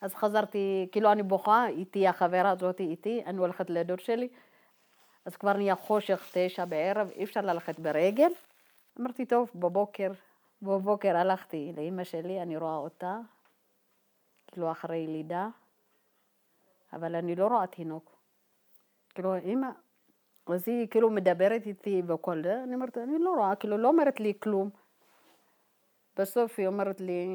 אז 0.00 0.14
חזרתי, 0.14 0.88
כאילו 0.92 1.12
אני 1.12 1.22
בוכה, 1.22 1.68
איתי 1.68 2.08
החברה 2.08 2.50
הזאת 2.50 2.80
איתי, 2.80 3.22
אני 3.26 3.38
הולכת 3.38 3.70
לדור 3.70 3.96
שלי, 3.96 4.28
אז 5.24 5.36
כבר 5.36 5.52
נהיה 5.52 5.74
חושך 5.74 6.30
תשע 6.32 6.64
בערב, 6.64 7.10
אי 7.10 7.24
אפשר 7.24 7.40
ללכת 7.40 7.78
ברגל. 7.78 8.30
אמרתי, 9.00 9.26
טוב, 9.26 9.50
בבוקר, 9.54 10.12
בבוקר 10.62 11.16
הלכתי 11.16 11.72
לאימא 11.76 12.04
שלי, 12.04 12.42
אני 12.42 12.56
רואה 12.56 12.76
אותה, 12.76 13.18
כאילו 14.46 14.70
אחרי 14.70 15.06
לידה, 15.06 15.48
אבל 16.92 17.14
אני 17.14 17.36
לא 17.36 17.46
רואה 17.46 17.66
תינוק. 17.66 18.16
כאילו, 19.14 19.34
אימא, 19.34 19.68
אז 20.46 20.68
היא 20.68 20.88
כאילו 20.88 21.10
מדברת 21.10 21.66
איתי 21.66 22.02
וכל 22.06 22.42
זה, 22.42 22.62
אני 22.62 22.74
אומרת, 22.74 22.98
אני 22.98 23.18
לא 23.18 23.30
רואה, 23.30 23.56
כאילו 23.56 23.78
לא 23.78 23.88
אומרת 23.88 24.20
לי 24.20 24.32
כלום. 24.40 24.70
בסוף 26.18 26.58
היא 26.58 26.66
אומרת 26.66 27.00
לי, 27.00 27.28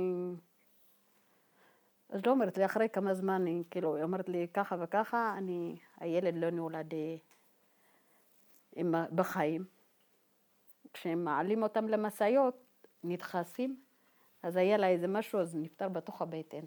אז 2.09 2.25
לא 2.25 2.31
אומרת 2.31 2.57
לי, 2.57 2.65
אחרי 2.65 2.89
כמה 2.89 3.13
זמן, 3.13 3.45
היא 3.45 3.63
כאילו, 3.71 3.95
היא 3.95 4.03
אומרת 4.03 4.29
לי, 4.29 4.47
ככה 4.53 4.75
וככה, 4.79 5.33
אני, 5.37 5.77
הילד 5.97 6.35
לא 6.37 6.49
נולד 6.49 6.93
אה, 8.77 9.05
בחיים. 9.15 9.65
כשהם 10.93 11.23
מעלים 11.25 11.63
אותם 11.63 11.87
למשאיות, 11.87 12.55
נדחסים, 13.03 13.81
אז 14.43 14.55
היה 14.55 14.77
לה 14.77 14.87
איזה 14.87 15.07
משהו, 15.07 15.39
אז 15.39 15.55
נפטר 15.55 15.89
בתוך 15.89 16.21
הבטן. 16.21 16.65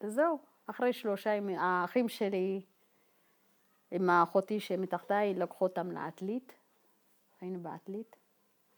וזהו, 0.00 0.38
אחרי 0.66 0.92
שלושה 0.92 1.30
ימים, 1.30 1.58
האחים 1.58 2.08
שלי, 2.08 2.62
עם 3.90 4.10
האחותי 4.10 4.60
שמתחתיי, 4.60 5.34
לקחו 5.34 5.64
אותם 5.64 5.90
לעתלית, 5.90 6.54
היינו 7.40 7.60
בעתלית. 7.60 8.19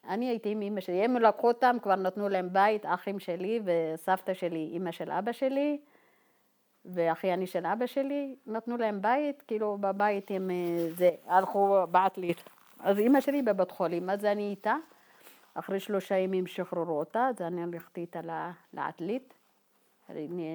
אני 0.09 0.29
הייתי 0.29 0.51
עם 0.51 0.63
אמא 0.63 0.81
שלי, 0.81 1.05
הם 1.05 1.17
לקחו 1.17 1.49
אותם, 1.49 1.77
כבר 1.83 1.95
נתנו 1.95 2.29
להם 2.29 2.53
בית, 2.53 2.87
אחים 2.87 3.19
שלי 3.19 3.61
וסבתא 3.65 4.35
שלי, 4.35 4.71
אמא 4.77 4.93
של 4.93 5.11
אבא 5.11 5.33
שלי, 5.33 5.79
ואחיין 6.85 7.47
של 7.47 7.67
אבא 7.67 7.87
שלי, 7.87 8.37
נתנו 8.47 8.77
להם 8.77 9.03
בית, 9.03 9.43
כאילו 9.43 9.79
בבית 9.81 10.31
הם, 10.31 10.51
אה, 10.51 10.87
זה, 10.97 11.11
הלכו 11.27 11.77
בעתלית. 11.91 12.43
אז 12.81 12.99
אמא 12.99 13.21
שלי 13.21 13.43
בבית 13.43 13.71
חולים, 13.71 14.11
אז 14.11 14.25
אני 14.25 14.51
איתה, 14.51 14.77
אחרי 15.55 15.81
שלושה 15.81 16.17
ימים 16.17 16.47
שחררו 16.47 16.99
אותה, 16.99 17.27
אז 17.29 17.43
אני 17.43 17.63
הלכתי 17.63 18.01
איתה 18.01 18.21
לעתלית, 18.73 19.35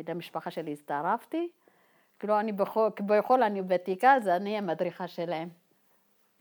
למשפחה 0.07 0.51
שלי 0.51 0.73
הצטרפתי, 0.73 1.49
כאילו 2.19 2.39
אני 2.39 2.51
בכל, 2.51 2.89
כביכול 2.95 3.43
אני 3.43 3.62
ותיקה, 3.67 4.13
אז 4.13 4.27
אני 4.27 4.57
המדריכה 4.57 5.07
שלהם. 5.07 5.49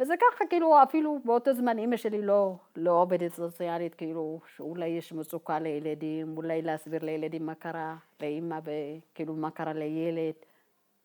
וזה 0.00 0.14
ככה, 0.16 0.46
כאילו, 0.46 0.82
אפילו 0.82 1.18
באותו 1.24 1.54
זמן 1.54 1.78
אימא 1.78 1.96
שלי 1.96 2.22
לא, 2.22 2.56
לא 2.76 2.90
עובדת 2.90 3.32
סוציאלית, 3.32 3.94
כאילו, 3.94 4.40
שאולי 4.56 4.86
יש 4.86 5.12
מצוקה 5.12 5.58
לילדים, 5.58 6.36
אולי 6.36 6.62
להסביר 6.62 7.04
לילדים 7.04 7.46
מה 7.46 7.54
קרה 7.54 7.96
לאימא, 8.20 8.58
וכאילו, 8.64 9.34
מה 9.34 9.50
קרה 9.50 9.72
לילד. 9.72 10.34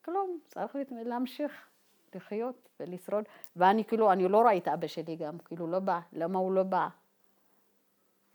כלום, 0.05 0.39
צריך 0.47 0.77
להמשיך 0.89 1.67
לחיות 2.15 2.69
ולשרוד. 2.79 3.23
ואני 3.55 3.85
כאילו, 3.85 4.11
אני 4.11 4.27
לא 4.27 4.41
רואה 4.41 4.57
את 4.57 4.67
אבא 4.67 4.87
שלי 4.87 5.15
גם, 5.15 5.37
כאילו, 5.45 5.67
לא 5.67 5.79
בא. 5.79 5.99
למה 6.13 6.39
הוא 6.39 6.51
לא 6.51 6.63
בא? 6.63 6.87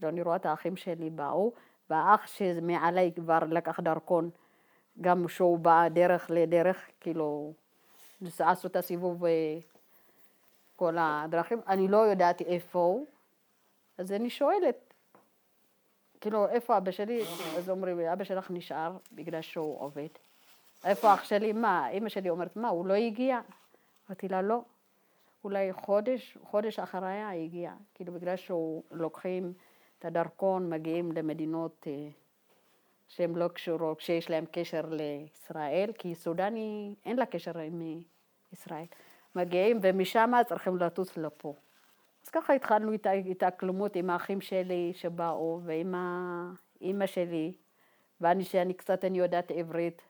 לא, 0.03 0.09
אני 0.09 0.23
רואה 0.23 0.37
את 0.37 0.47
האחים 0.47 0.77
שלי 0.77 1.11
באו, 1.11 1.53
והאח 1.90 2.27
שמעליי 2.27 3.12
כבר 3.12 3.38
לקח 3.49 3.81
דרכון, 3.81 4.31
גם 5.01 5.29
שהוא 5.29 5.59
בא 5.59 5.88
דרך 5.88 6.31
לדרך, 6.31 6.88
כאילו, 7.01 7.53
עשו 8.38 8.69
את 8.69 8.77
הסיבוב 8.77 9.25
כל 10.77 10.97
הדרכים, 10.99 11.61
אני 11.69 11.89
לא 11.89 11.97
יודעת 11.97 12.41
איפה 12.41 12.79
הוא, 12.79 13.07
אז 13.99 14.12
אני 14.12 14.31
שואלת, 14.31 14.95
כאילו, 16.21 16.49
איפה 16.49 16.77
אבא 16.77 16.91
שלי? 16.91 17.23
אז 17.59 17.71
אומרים, 17.71 18.01
אבא 18.01 18.25
שלך 18.25 18.51
נשאר 18.51 18.97
בגלל 19.12 19.43
שהוא 19.43 19.81
עובד. 19.81 20.09
איפה 20.85 21.15
אח 21.15 21.25
שלי? 21.25 21.53
מה? 21.53 21.89
אמא 21.89 22.09
שלי 22.09 22.31
אומרת, 22.31 22.57
מה, 22.57 22.69
הוא 22.69 22.87
לא 22.87 22.95
הגיע? 22.95 23.41
אמרתי 24.09 24.29
לה, 24.29 24.43
לא. 24.43 24.61
אולי 25.45 25.73
חודש, 25.73 26.39
חודש 26.43 26.79
אחריה 26.79 27.31
הגיע. 27.31 27.73
כאילו, 27.95 28.12
בגלל 28.12 28.37
שהוא 28.37 28.83
לוקחים 28.91 29.53
את 29.99 30.05
הדרכון, 30.05 30.71
מגיעים 30.71 31.12
למדינות 31.12 31.87
אה, 31.87 32.09
שהן 33.09 33.35
לא 33.35 33.49
קשורות, 33.49 34.01
שיש 34.01 34.31
להן 34.31 34.45
קשר 34.51 34.83
לישראל, 34.91 35.91
כי 35.99 36.15
סודני 36.15 36.95
אין 37.05 37.17
לה 37.17 37.27
קשר 37.27 37.59
עם 37.59 37.83
אה, 37.83 38.03
ישראל. 38.53 38.85
מגיעים, 39.37 39.79
ומשם 39.83 40.33
צריכים 40.46 40.77
לטוס 40.77 41.16
לפה. 41.16 41.55
אז 42.25 42.31
ככה 42.31 42.53
התחלנו 42.53 42.94
את 42.94 43.07
ההתאקלמות 43.07 43.96
עם 43.96 44.11
האחים 44.11 44.40
שלי 44.40 44.92
שבאו, 44.94 45.61
ועם 45.64 45.94
אימא 46.81 47.07
שלי, 47.07 47.53
ואני 48.20 48.44
שאני 48.44 48.75
קצת 48.75 49.05
אני 49.05 49.18
יודעת 49.18 49.51
עברית, 49.51 50.03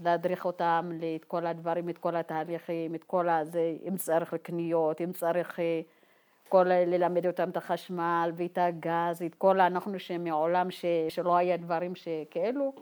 להדריך 0.00 0.44
אותם 0.44 0.90
את 1.16 1.24
כל 1.24 1.46
הדברים, 1.46 1.88
את 1.88 1.98
כל 1.98 2.16
התהליכים, 2.16 2.94
את 2.94 3.04
כל 3.04 3.28
הזה, 3.28 3.76
אם 3.88 3.96
צריך 3.96 4.32
לקניות, 4.32 5.00
אם 5.00 5.12
צריך 5.12 5.60
אה, 5.60 5.80
כל, 6.48 6.64
ללמד 6.64 7.26
אותם 7.26 7.50
את 7.50 7.56
החשמל 7.56 8.32
ואת 8.36 8.58
הגז, 8.58 9.22
את 9.26 9.34
כל 9.34 9.60
אנחנו 9.60 9.98
שמעולם 9.98 10.70
ש, 10.70 10.84
שלא 11.08 11.36
היה 11.36 11.56
דברים 11.56 11.94
שכאלו, 11.94 12.72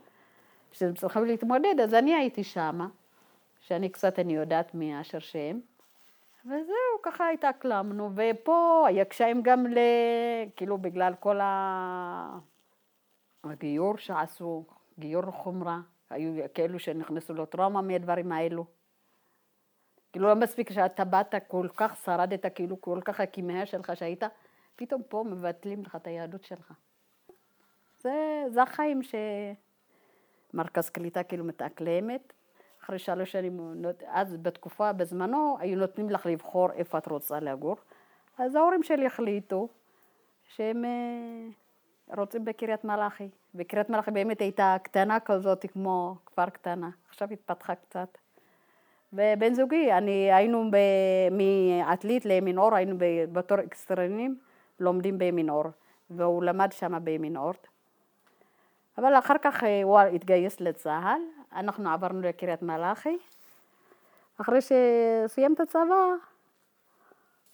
שהם 0.72 0.94
צריכים 0.94 1.24
להתמודד, 1.24 1.80
אז 1.82 1.94
אני 1.94 2.14
הייתי 2.14 2.44
שמה, 2.44 2.88
שאני 3.60 3.88
קצת 3.88 4.18
אני 4.18 4.32
יודעת 4.32 4.74
מאשר 4.74 5.18
שהם. 5.18 5.60
וזהו, 6.44 7.03
ככה 7.03 7.31
התאקלמנו, 7.31 8.11
ופה 8.14 8.85
היה 8.88 9.05
קשיים 9.05 9.42
גם 9.42 9.66
ל... 9.66 9.79
כאילו 10.57 10.79
בגלל 10.79 11.14
כל 11.20 11.40
הגיור 13.44 13.96
שעשו, 13.96 14.64
גיור 14.98 15.31
חומרה, 15.31 15.81
היו 16.11 16.44
כאלו 16.55 16.79
שנכנסו 16.79 17.35
לטראומה 17.35 17.83
מהדברים 17.83 18.33
האלו. 18.33 18.64
כאילו 20.12 20.29
לא 20.29 20.35
מספיק 20.35 20.72
שאתה 20.72 21.05
באת 21.05 21.35
כל 21.48 21.68
כך, 21.76 21.96
שרדת 22.05 22.46
כאילו 22.55 22.81
כל 22.81 23.00
כך 23.05 23.20
הכימיה 23.20 23.66
שלך 23.66 23.92
שהיית, 23.96 24.22
פתאום 24.76 25.03
פה 25.09 25.24
מבטלים 25.26 25.83
לך 25.83 25.96
את 25.96 26.07
היהדות 26.07 26.44
שלך. 26.44 26.72
זה, 27.98 28.44
זה 28.48 28.62
החיים 28.62 29.00
שמרכז 30.53 30.90
קליטה 30.90 31.22
כאילו 31.22 31.44
מתאקלמת. 31.44 32.33
אחרי 32.90 32.98
שלוש 32.98 33.33
שנים, 33.33 33.61
אז 34.07 34.37
בתקופה, 34.37 34.92
בזמנו, 34.92 35.57
היו 35.61 35.79
נותנים 35.79 36.11
לך 36.11 36.26
לבחור 36.26 36.70
איפה 36.72 36.98
את 36.98 37.07
רוצה 37.07 37.40
לגור. 37.40 37.76
אז 38.38 38.55
ההורים 38.55 38.83
שלי 38.83 39.07
החליטו 39.07 39.68
שהם 40.48 40.85
אה, 40.85 42.16
רוצים 42.16 42.44
בקריית 42.44 42.85
מלאכי. 42.85 43.29
וקריית 43.55 43.90
מלאכי 43.90 44.11
באמת 44.11 44.40
הייתה 44.40 44.76
קטנה 44.83 45.20
כזאת, 45.20 45.66
כמו 45.72 46.14
כפר 46.26 46.50
קטנה. 46.50 46.90
עכשיו 47.09 47.29
התפתחה 47.31 47.74
קצת. 47.74 48.18
ובן 49.12 49.55
זוגי, 49.55 49.92
אני, 49.92 50.33
היינו 50.33 50.70
מעתלית 51.31 52.24
לימין 52.24 52.59
אור, 52.59 52.74
היינו 52.74 52.96
בתור 53.33 53.61
אקסטרנים, 53.61 54.38
לומדים 54.81 55.18
בימין 55.18 55.50
אור. 55.50 55.64
והוא 56.11 56.42
למד 56.42 56.72
שם 56.72 57.05
בימין 57.05 57.37
אור. 57.37 57.53
אבל 58.98 59.18
אחר 59.18 59.35
כך 59.42 59.64
אה, 59.64 59.83
הוא 59.83 60.00
התגייס 60.00 60.61
לצה"ל, 60.61 61.20
אנחנו 61.59 61.90
עברנו 61.90 62.20
לקריית 62.20 62.62
מלאכי. 62.62 63.18
אחרי 64.40 64.59
שסיים 64.61 65.55
את 65.55 65.61
הצבא, 65.61 66.14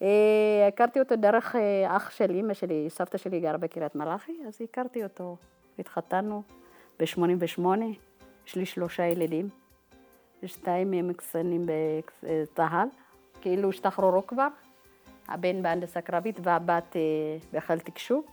אה, 0.03 0.69
הכרתי 0.69 1.01
אותו 1.01 1.17
דרך 1.17 1.57
אה, 1.57 1.97
אח 1.97 2.11
של 2.11 2.31
אימא 2.31 2.55
שלי, 2.55 2.87
סבתא 2.91 3.19
שלי 3.19 3.41
גרה 3.41 3.59
בקריית 3.59 3.95
מלאכי, 3.95 4.39
אז 4.47 4.59
הכרתי 4.61 5.05
אותו. 5.05 5.37
התחתנו 5.79 6.43
ב-88, 7.01 7.61
יש 8.47 8.57
לי 8.57 8.67
שלושה 8.67 9.07
ילדים, 9.07 9.49
שתיים 10.47 10.91
מהם 10.91 11.13
קצנים 11.13 11.67
בצה"ל, 12.23 12.89
כאילו 13.41 13.69
השתחררו 13.69 14.27
כבר, 14.27 14.49
הבן 15.29 15.63
בהנדסה 15.63 16.01
קרבית 16.01 16.41
והבת 16.43 16.97
בחיל 17.53 17.79
תקשוב, 17.79 18.25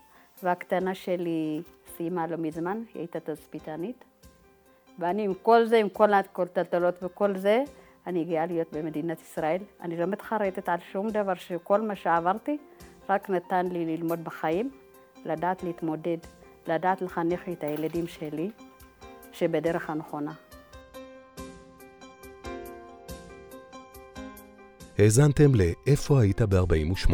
והקטנה 0.44 0.96
שלי 0.96 1.62
סיימה 1.97 2.27
לא 2.27 2.38
מזמן, 2.38 2.84
היא 2.93 2.99
הייתה 3.01 3.19
תצפיתנית. 3.19 4.03
ואני 4.99 5.23
עם 5.23 5.34
כל 5.34 5.65
זה, 5.65 5.77
עם 5.77 5.89
כל 5.89 6.13
הטלטלות 6.13 7.03
וכל 7.03 7.38
זה, 7.38 7.63
אני 8.08 8.25
גאה 8.25 8.45
להיות 8.45 8.73
במדינת 8.73 9.21
ישראל. 9.21 9.62
אני 9.82 9.97
לא 9.97 10.06
מתחרטת 10.06 10.69
על 10.69 10.77
שום 10.91 11.10
דבר 11.10 11.34
שכל 11.34 11.82
מה 11.82 11.95
שעברתי 11.95 12.58
רק 13.10 13.29
נתן 13.29 13.65
לי 13.67 13.86
ללמוד 13.86 14.23
בחיים, 14.23 14.71
לדעת 15.25 15.63
להתמודד, 15.63 16.17
לדעת 16.67 17.01
לחנך 17.01 17.49
את 17.49 17.63
הילדים 17.63 18.08
שלי 18.08 18.51
שבדרך 19.32 19.89
הנכונה. 19.89 20.34
האזנתם 24.99 25.56
ל"איפה 25.56 26.21
היית 26.21 26.41
ב-48". 26.41 27.13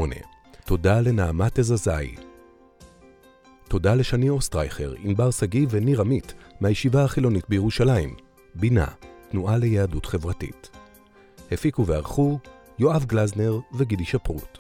תודה 0.66 1.02
לנעמת 1.02 1.60
עזזאי. 1.60 2.29
תודה 3.70 3.96
לשני 3.96 4.30
אוסטרייכר, 4.30 4.94
ענבר 5.04 5.32
שגיא 5.32 5.68
וניר 5.70 6.02
עמית 6.02 6.34
מהישיבה 6.62 7.04
החילונית 7.04 7.50
בירושלים, 7.50 8.16
בינה, 8.56 8.88
תנועה 9.32 9.58
ליהדות 9.58 10.06
חברתית. 10.06 10.70
הפיקו 11.52 11.86
וערכו 11.86 12.40
יואב 12.80 13.06
גלזנר 13.06 13.60
וגידי 13.74 14.06
שפרוט. 14.06 14.59